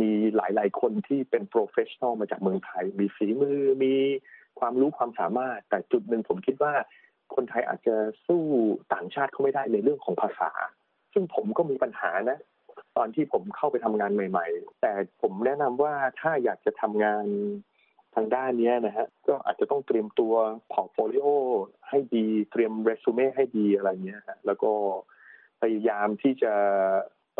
[0.00, 3.94] มีหลาย ๆ คนที่เป็น professional มาจากเมืองไทย มีฝีมือ มี
[4.60, 6.72] ความรู้ความสามารถ แต่จุดหนึ่งผมคิดว่า
[7.34, 8.42] คนไทยอาจจะสู้
[8.94, 10.50] ต่างชาติเขาไม่ได้ในเรื่องของภาษา
[11.12, 12.38] ซึ่งผมก็มีปัญหานะ
[12.96, 17.24] ตอนที่ผมเข้าไปทำงานใหม่ ๆ แต่ผมแนะนำว่าถ้าอยากจะทำงาน
[18.14, 20.34] ทางด้านนี้นะฮะ ก็อาจจะต้องเตรียมตัว
[20.72, 21.26] portfolio
[21.88, 24.72] ให้ดี เตรียมเรซูเม่ให้ดีอะไรเงี้ยแล้วก็
[25.60, 26.54] พยายามที่จะ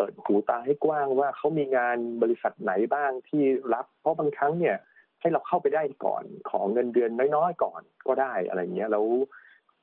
[0.01, 3.43] เปิดหูตาให้กว้างว่าเขามีงานบริษัทไหนบ้างที่
[3.73, 4.77] รับ เพราะบางครั้งเนี่ย
[5.21, 9.05] ให้เราเข้าไปได้ก่อนขอเงินเดือนน้อยๆก่อนก็ได้อะไรเงี้ยแล้ว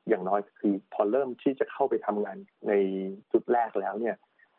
[0.08, 2.36] อย่างน้อยคือพอเริ่มที่จะเข้าไปทำงาน
[2.68, 2.72] ใน
[3.32, 4.16] จุดแรกแล้วเนี่ย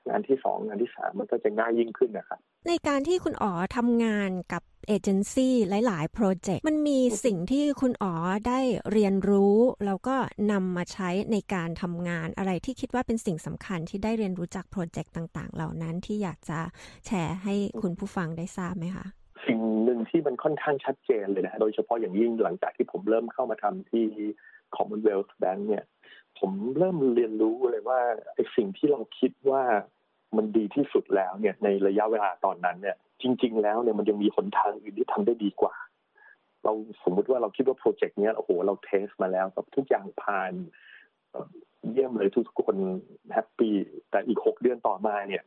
[0.09, 5.55] งานที่สองงานที่สามมันก็จะง่ายยิ่งขึ้นนะครับ ในการที่คุณอ๋อทำงานกับเอเจนซี่
[5.85, 8.13] หลาย ๆ โปรเจกต์ มันมีสิ่งที่คุณอ๋อ
[8.47, 8.59] ได้
[8.91, 10.15] เรียนรู้ แล้วก็
[10.51, 16.59] นำมาใช้ในการทำงานอะไรที่คิดว่าเป็นสิ่งสำคัญที่ได้เรียนรู้จากโปรเจกต์ต่าง ๆ เหล่านั้นที่อยากจะ
[17.05, 19.05] แชร์ให้คุณผู้ฟังได้ทราบไหมคะ
[19.45, 24.05] สิ่งหนึ่งที่มันค่อนข้างชัดเจนเลยนะ โดยเฉพาะอย่างยิ่งหลังจากที่ผมเริ่มเข้ามาทำที่
[24.75, 25.85] Commonwealth Bank เนี่ย
[26.39, 27.99] ผมเริ่มเรียนรู้เลยว่า
[28.33, 29.63] ไอ้สิ่งที่เราคิดว่า
[30.35, 35.73] มันดีที่สุดแล้วเนี่ยในระยะเวลาตอนนั้นเนี่ย จริง ๆ แล้วเนี่ยมันยังมีหนทางอื่นที่ทำได้ดีกว่า
[36.63, 36.73] เรา
[37.03, 40.51] สมมุติว่าเราคิดว่าโปรเจกต์นี้โอ้โหเราเทสมาแล้วกับทุกอย่างผ่าน
[41.91, 42.77] เยี่ยมเลยทุกคน
[43.33, 43.73] happy
[44.09, 45.43] แต่อีกหกเดือนต่อมาเนี่ย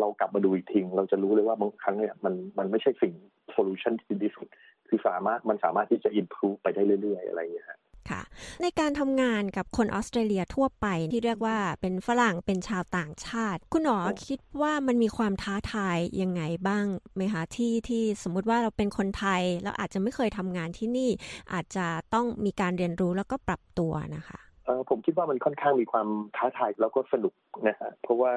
[0.00, 3.12] เรากลับมาดูอีกทีเราจะรู้เลยว่าบางครั้งเนี่ยมันมันไม่ใช่สิ่ง
[3.52, 4.46] solution ที่ดีที่สุด
[4.88, 7.68] คือสามารถมันสามารถที่จะอินพูไปได้เรื่อย ๆ อะไรอย่างเงี้ย
[8.10, 8.22] ค่ะ
[8.62, 16.84] ในการทำงานกับคนออสเตรเลียทั่วไปที่เรียกว่าเป็นฝรั่งเป็นชาวต่างชาติ คุณอ๋อคิดว่ามันมีความท้าทายยังไงบ้าง
[17.16, 21.10] ไหมคะที่ที่สมมุติว่าเราเป็นคนไทยแล้วอาจจะไม่เคยทำงานที่นี่
[21.52, 27.34] อาจจะต้องมีการเรียนรู้แล้วก็ปรับตัวนะคะเออผมคิดว่ามันค่อนข้างมีความท้าทายแล้วก็สนุก
[27.68, 28.34] นะฮะเพราะว่า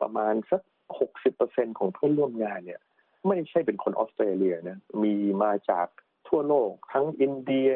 [0.00, 0.62] ประมาณสัก
[0.98, 2.80] หกสิบเปอร์เซ็นของเพื่อนร่วมงานเนี่ย
[3.26, 5.86] ไม่ใช่เป็นคนออสเตรเลียนะมีมาจาก
[6.28, 7.70] ทั่วโลก ทั้งอินเดีย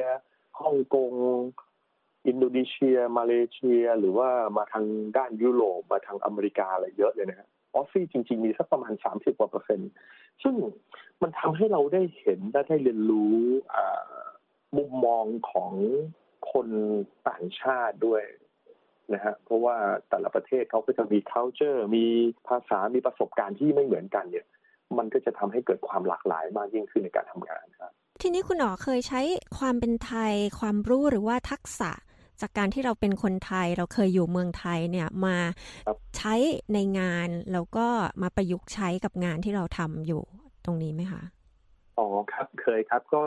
[0.61, 1.13] ฮ่องกง
[2.27, 4.87] อินโดนีเซีย มาเลเซีย หรือว่ามาทาง
[5.17, 9.91] ด้านยุโรปมาทางอเมริกาอะไรเยอะเลยนะฮะออฟฟี่จริง ๆ มีสักประมาณ 30กว่าเปอร์เซ็นต์
[10.43, 10.55] ซึ่ง
[11.23, 13.39] มันทำให้เราได้เห็นและได้เรียนรู้
[14.77, 15.73] มุมมองของ
[16.53, 16.69] คน
[17.29, 18.23] ต่างชาติด้วย
[19.15, 19.77] นะฮะเพราะว่า
[20.09, 22.05] แต่ละประเทศเขาก็จะมี culture มี
[22.49, 24.47] ภาษามีประสบการณ์ที่ไม่เหมือนกันเนี่ย
[24.99, 29.21] มันก็จะทำให้เกิดความหลากหลายมากยิ่งขึ้นในการทำงานครับ ทีนี้คุณหนอเคยใช้
[29.59, 31.91] ความเป็นไทย ความรู้หรือว่าทักษะ
[32.41, 35.37] จากการที่เราเป็นคนไทยเราเคยอยู่เมืองไทยเนี่ยมา
[36.17, 36.35] ใช้
[36.75, 37.87] ในงานแล้วก็
[38.23, 40.23] มาประยุกต์ใช้กับงานที่เราทำอยู่
[40.65, 41.23] ตรงนี้ไหมคะ
[41.99, 43.25] อ๋อครับเคยครับก็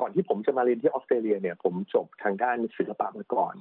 [0.00, 3.54] ก่อนที่ผมจะมาเรียนที่ออสเตรเลียเนี่ย ผมจบทางด้านศิลปะมาก่อน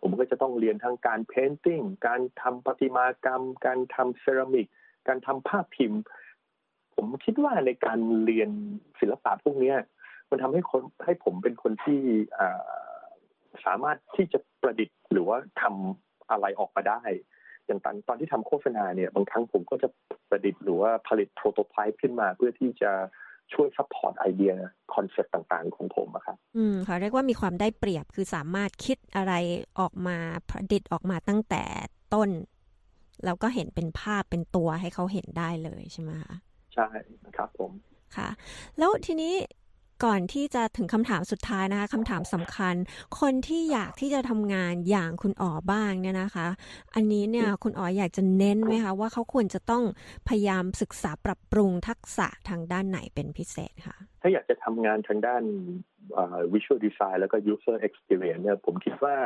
[0.00, 4.66] ผมก็จะต้องเรียนทั้งการเพนติ้งการทำประติมากรรม การทำเซรามิก
[5.08, 6.00] การทำภาพพิมพ์
[6.94, 8.50] ผมคิดว่าในการเรียน
[9.00, 9.76] ศิลปะพวกเนี้ย
[10.32, 12.00] มันทำให้คนให้ผมเป็นคนที่
[13.66, 17.02] สามารถที่จะประดิษฐ์หรือว่าทำอะไรออกมาได้
[17.66, 19.88] อย่างตอนตอนที่ทำโฆษณาเนี่ย บางครั้งผมก็จะ
[20.28, 22.90] ประดิษฐ์หรือว่าผลิต prototype ขึ้นมาเพื่อที่จะ
[23.52, 24.52] ช่วย support ไอเดีย
[24.94, 29.32] concept ต่างๆ ของผมครับอืมเขาเรียกว่ามีความได้เปรียบคือสามารถคิดอะไร
[29.80, 30.16] ออกมา
[30.48, 31.64] ประดิษฐ์ออกมาตั้งแต่
[32.14, 32.30] ต้น
[33.24, 36.34] แล้วก็เห็นเป็นภาพเป็นตัวให้เขาเห็นได้เลยใช่ไหมคะ
[36.74, 36.88] ใช่
[37.36, 37.72] ครับผม
[38.16, 38.28] ค่ะ
[38.78, 39.34] แล้วทีนี้
[40.04, 42.74] ก่อนที่จะถึงคำถามสุดท้ายนะคะคำถามสำคัญ
[43.20, 46.46] คนที่อยากที่จะทำงานอย่างคุณอ๋อบ้างเนี่ยนะคะ
[46.94, 49.84] อันนี้เนี่ยคุณอ๋ออยากจะเน้นไหมคะว่าเขาควรจะต้อง
[50.28, 55.42] พยายามศึกษาปรับปรุงทักษะทางด้านไหนเป็นพิเศษคะถ้าอยากจะทำงานทางด้าน
[56.52, 59.16] visual design แล้วก็ user experience เนี่ยผมคิดว่า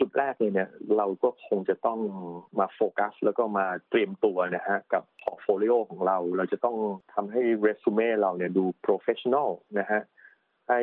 [0.00, 1.98] จุดแรกเลยเนี่ยเราก็คงจะต้อง
[2.58, 6.76] มาโฟกัส แล้วก็มาเตรียมตัวนะฮะกับ portfolio ของเรา เราจะต้อง
[7.14, 10.00] ทำให้เรซูเม่เราเนี่ยดู professionalนะฮะ
[10.68, 10.80] ให้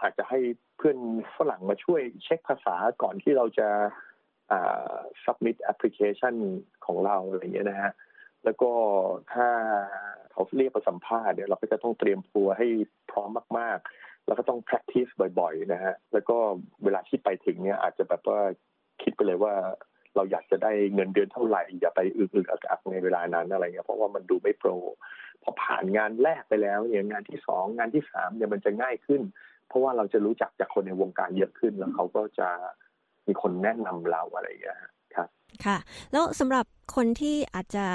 [0.00, 0.38] อาจจะให้
[0.76, 0.98] เพื่อน
[1.36, 3.68] ฝรั่งมาช่วยเช็คภาษาก่อนที่เราจะ
[4.50, 6.34] อ่า submit application
[6.86, 7.92] ของเราอะไรเงี้ยนะฮะ
[8.44, 8.70] แล้วก็
[9.32, 9.48] ถ้า
[10.32, 12.66] เขาเรียกมาสัมภาษณ์เนี่ยเราก็จะต้องเตรียมตัวให้
[13.10, 15.10] พร้อมมาก ๆ แล้วก็ต้อง practice
[15.40, 16.36] บ่อยๆนะฮะแล้วก็
[16.84, 18.40] เวลาที่ไปถึงเนี่ยอาจจะแบบว่า
[19.02, 19.54] คิดไปเลยว่า
[20.16, 24.70] เราอยากจะได้เงินเดือนเท่าไหร่ อย่าไปอึกๆอักๆในเวลานั้นอะไรเงี้ยเพราะว่ามันดูไม่โปร
[25.42, 29.22] พอผ่านงานแรกไปแล้วเนี่ยงานที่สองงานที่สามเนี่ยมันจะง่ายขึ้น
[29.68, 32.48] เพราะว่าเราจะรู้จักจากคนในวงการเยอะขึ้นแล้วเขาก็จะ
[33.26, 34.80] มีคนแนะนำเราอะไรเงี้ย
[35.64, 35.76] ค่ะ
[36.12, 37.86] แล้วสำหรับคนที่อาจจะ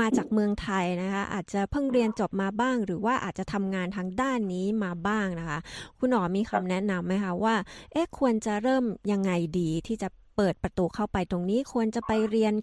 [0.00, 5.58] มาจากเมืองไทยนะคะ อาจจะเพิ่งเรียนจบมาบ้าง หรือว่าอาจจะทำงานทางด้านนี้มาบ้างนะคะ
[5.98, 7.54] คุณหนอมีคำแนะนำไหมคะว่า
[7.92, 12.54] เอ๊ะควรจะเริ่มยังไงดีที่จะเปิดประตูเข้าไปตรงนี้ ควรจะไปเรียน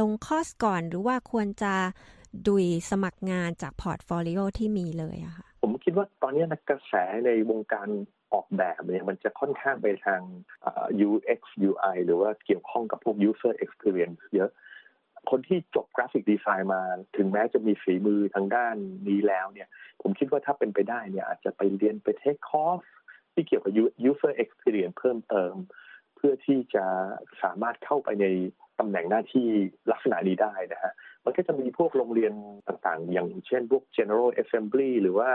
[0.00, 1.74] ลงคอร์สก่อน หรือว่าควรจะ
[2.48, 6.94] ลุยสมัครงานจาก portfolio ที่มีเลยอะค่ะ ผมคิดว่าตอนนี้นักกระแส
[7.26, 7.88] ในวงการ
[8.34, 10.20] ออกแบบเนี่ยมันจะค่อนข้างไปทาง
[11.08, 14.50] UX UI หรือว่าเกี่ยวข้องกับพวก user experience เยอะ
[15.30, 16.82] คนที่จบ graphic design มา
[17.16, 18.76] ถึงแม้จะมีฝีมือทางด้าน
[19.08, 19.68] นี้แล้วเนี่ย
[20.02, 22.80] ผมคิดว่าถ้าเป็นไปได้เนี่ยอาจจะไปเรียนไป take course
[23.32, 23.72] ที่เกี่ยวกับ
[24.10, 25.54] user experience เพิ่มเติม
[26.16, 26.84] เพื่อที่จะ
[27.42, 28.26] สามารถเข้าไปใน
[28.78, 29.48] ตำแหน่งหน้าที่
[29.92, 30.92] ลักษณะนี้ได้นะฮะ
[31.24, 32.32] มันก็จะมีพวกโรงเรียน
[32.68, 35.30] ต่างๆ อย่างเช่นพวก General Assembly หรือว่า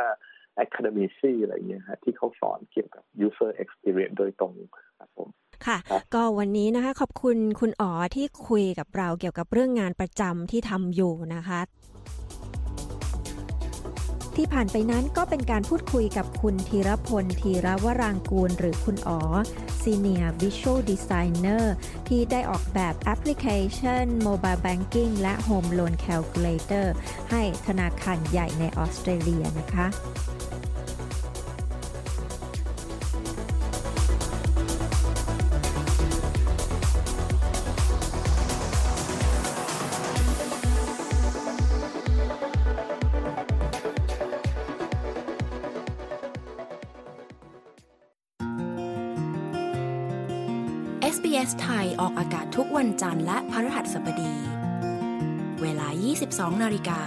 [0.65, 4.53] Academy C อะไรเงี้ยฮะที่เขาสอนเกี่ยวกับ user experience โดยตรง
[4.99, 5.29] ครับผม
[5.65, 5.77] ค่ะ
[6.13, 11.59] ก็วันนี้นะคะ ขอบคุณคุณอ๋อที่คุยกับเราเกี่ยวกับเรื่องงานประจำที่ทำอยู่นะคะ
[14.35, 19.19] ที่ผ่านไปนั้นก็เป็นการพูดคุยกับคุณธีรพลธีรวรางกูลหรือคุณอ๋อ
[19.83, 21.65] Senior Visual Designer
[22.07, 23.45] ที่ได้ออกแบบแอปพลิเค
[23.77, 26.87] ชัน Mobile Banking และ Home Loan Calculator
[27.31, 29.87] ให้ธนาคารใหญ่ในออสเตรเลียนะคะ
[56.39, 57.01] 12 นาฬิกา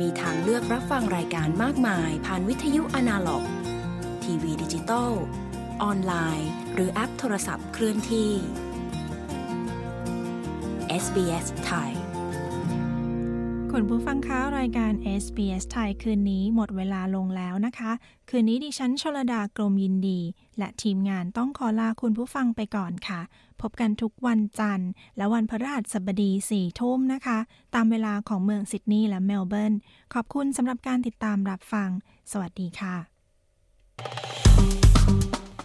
[0.00, 3.44] มีทางเลือกรับฟังรายการมากมายผ่านวิทยุอนาล็อก
[4.24, 5.12] ทีวีดิจิตอล
[5.82, 8.30] ออนไลน์ หรือแอปโทรศัพท์เคลื่อนที่
[11.02, 12.03] SBS ไทย
[13.78, 17.92] คุณผู้ฟังคะรายการ SBS ไทยคืนนี้หมดเวลาลงแล้วนะคะ
[18.30, 20.20] คืนนี้ดิฉันชลดากรมยินดี
[20.58, 23.20] และทีมงานต้องขอลาคุณผู้ฟังไปก่อนค่ะ
[23.60, 27.38] พบกันทุกวันจันทร์ และวันพฤหัสบดีสี่ทุ่มนะคะ
[27.74, 29.74] ตามเวลาของเมืองซิดนีย์และเมลเบิร์น
[30.14, 31.88] ขอบคุณสำหรับการติดตามรับฟัง
[32.32, 32.96] สวัสดีค่ะ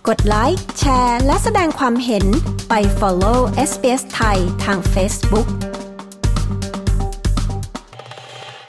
[0.08, 2.26] กดไลค์แชร์ และแสดงความเห็น
[2.70, 3.40] ไป follow
[3.70, 5.50] SBS ไทยทาง Facebook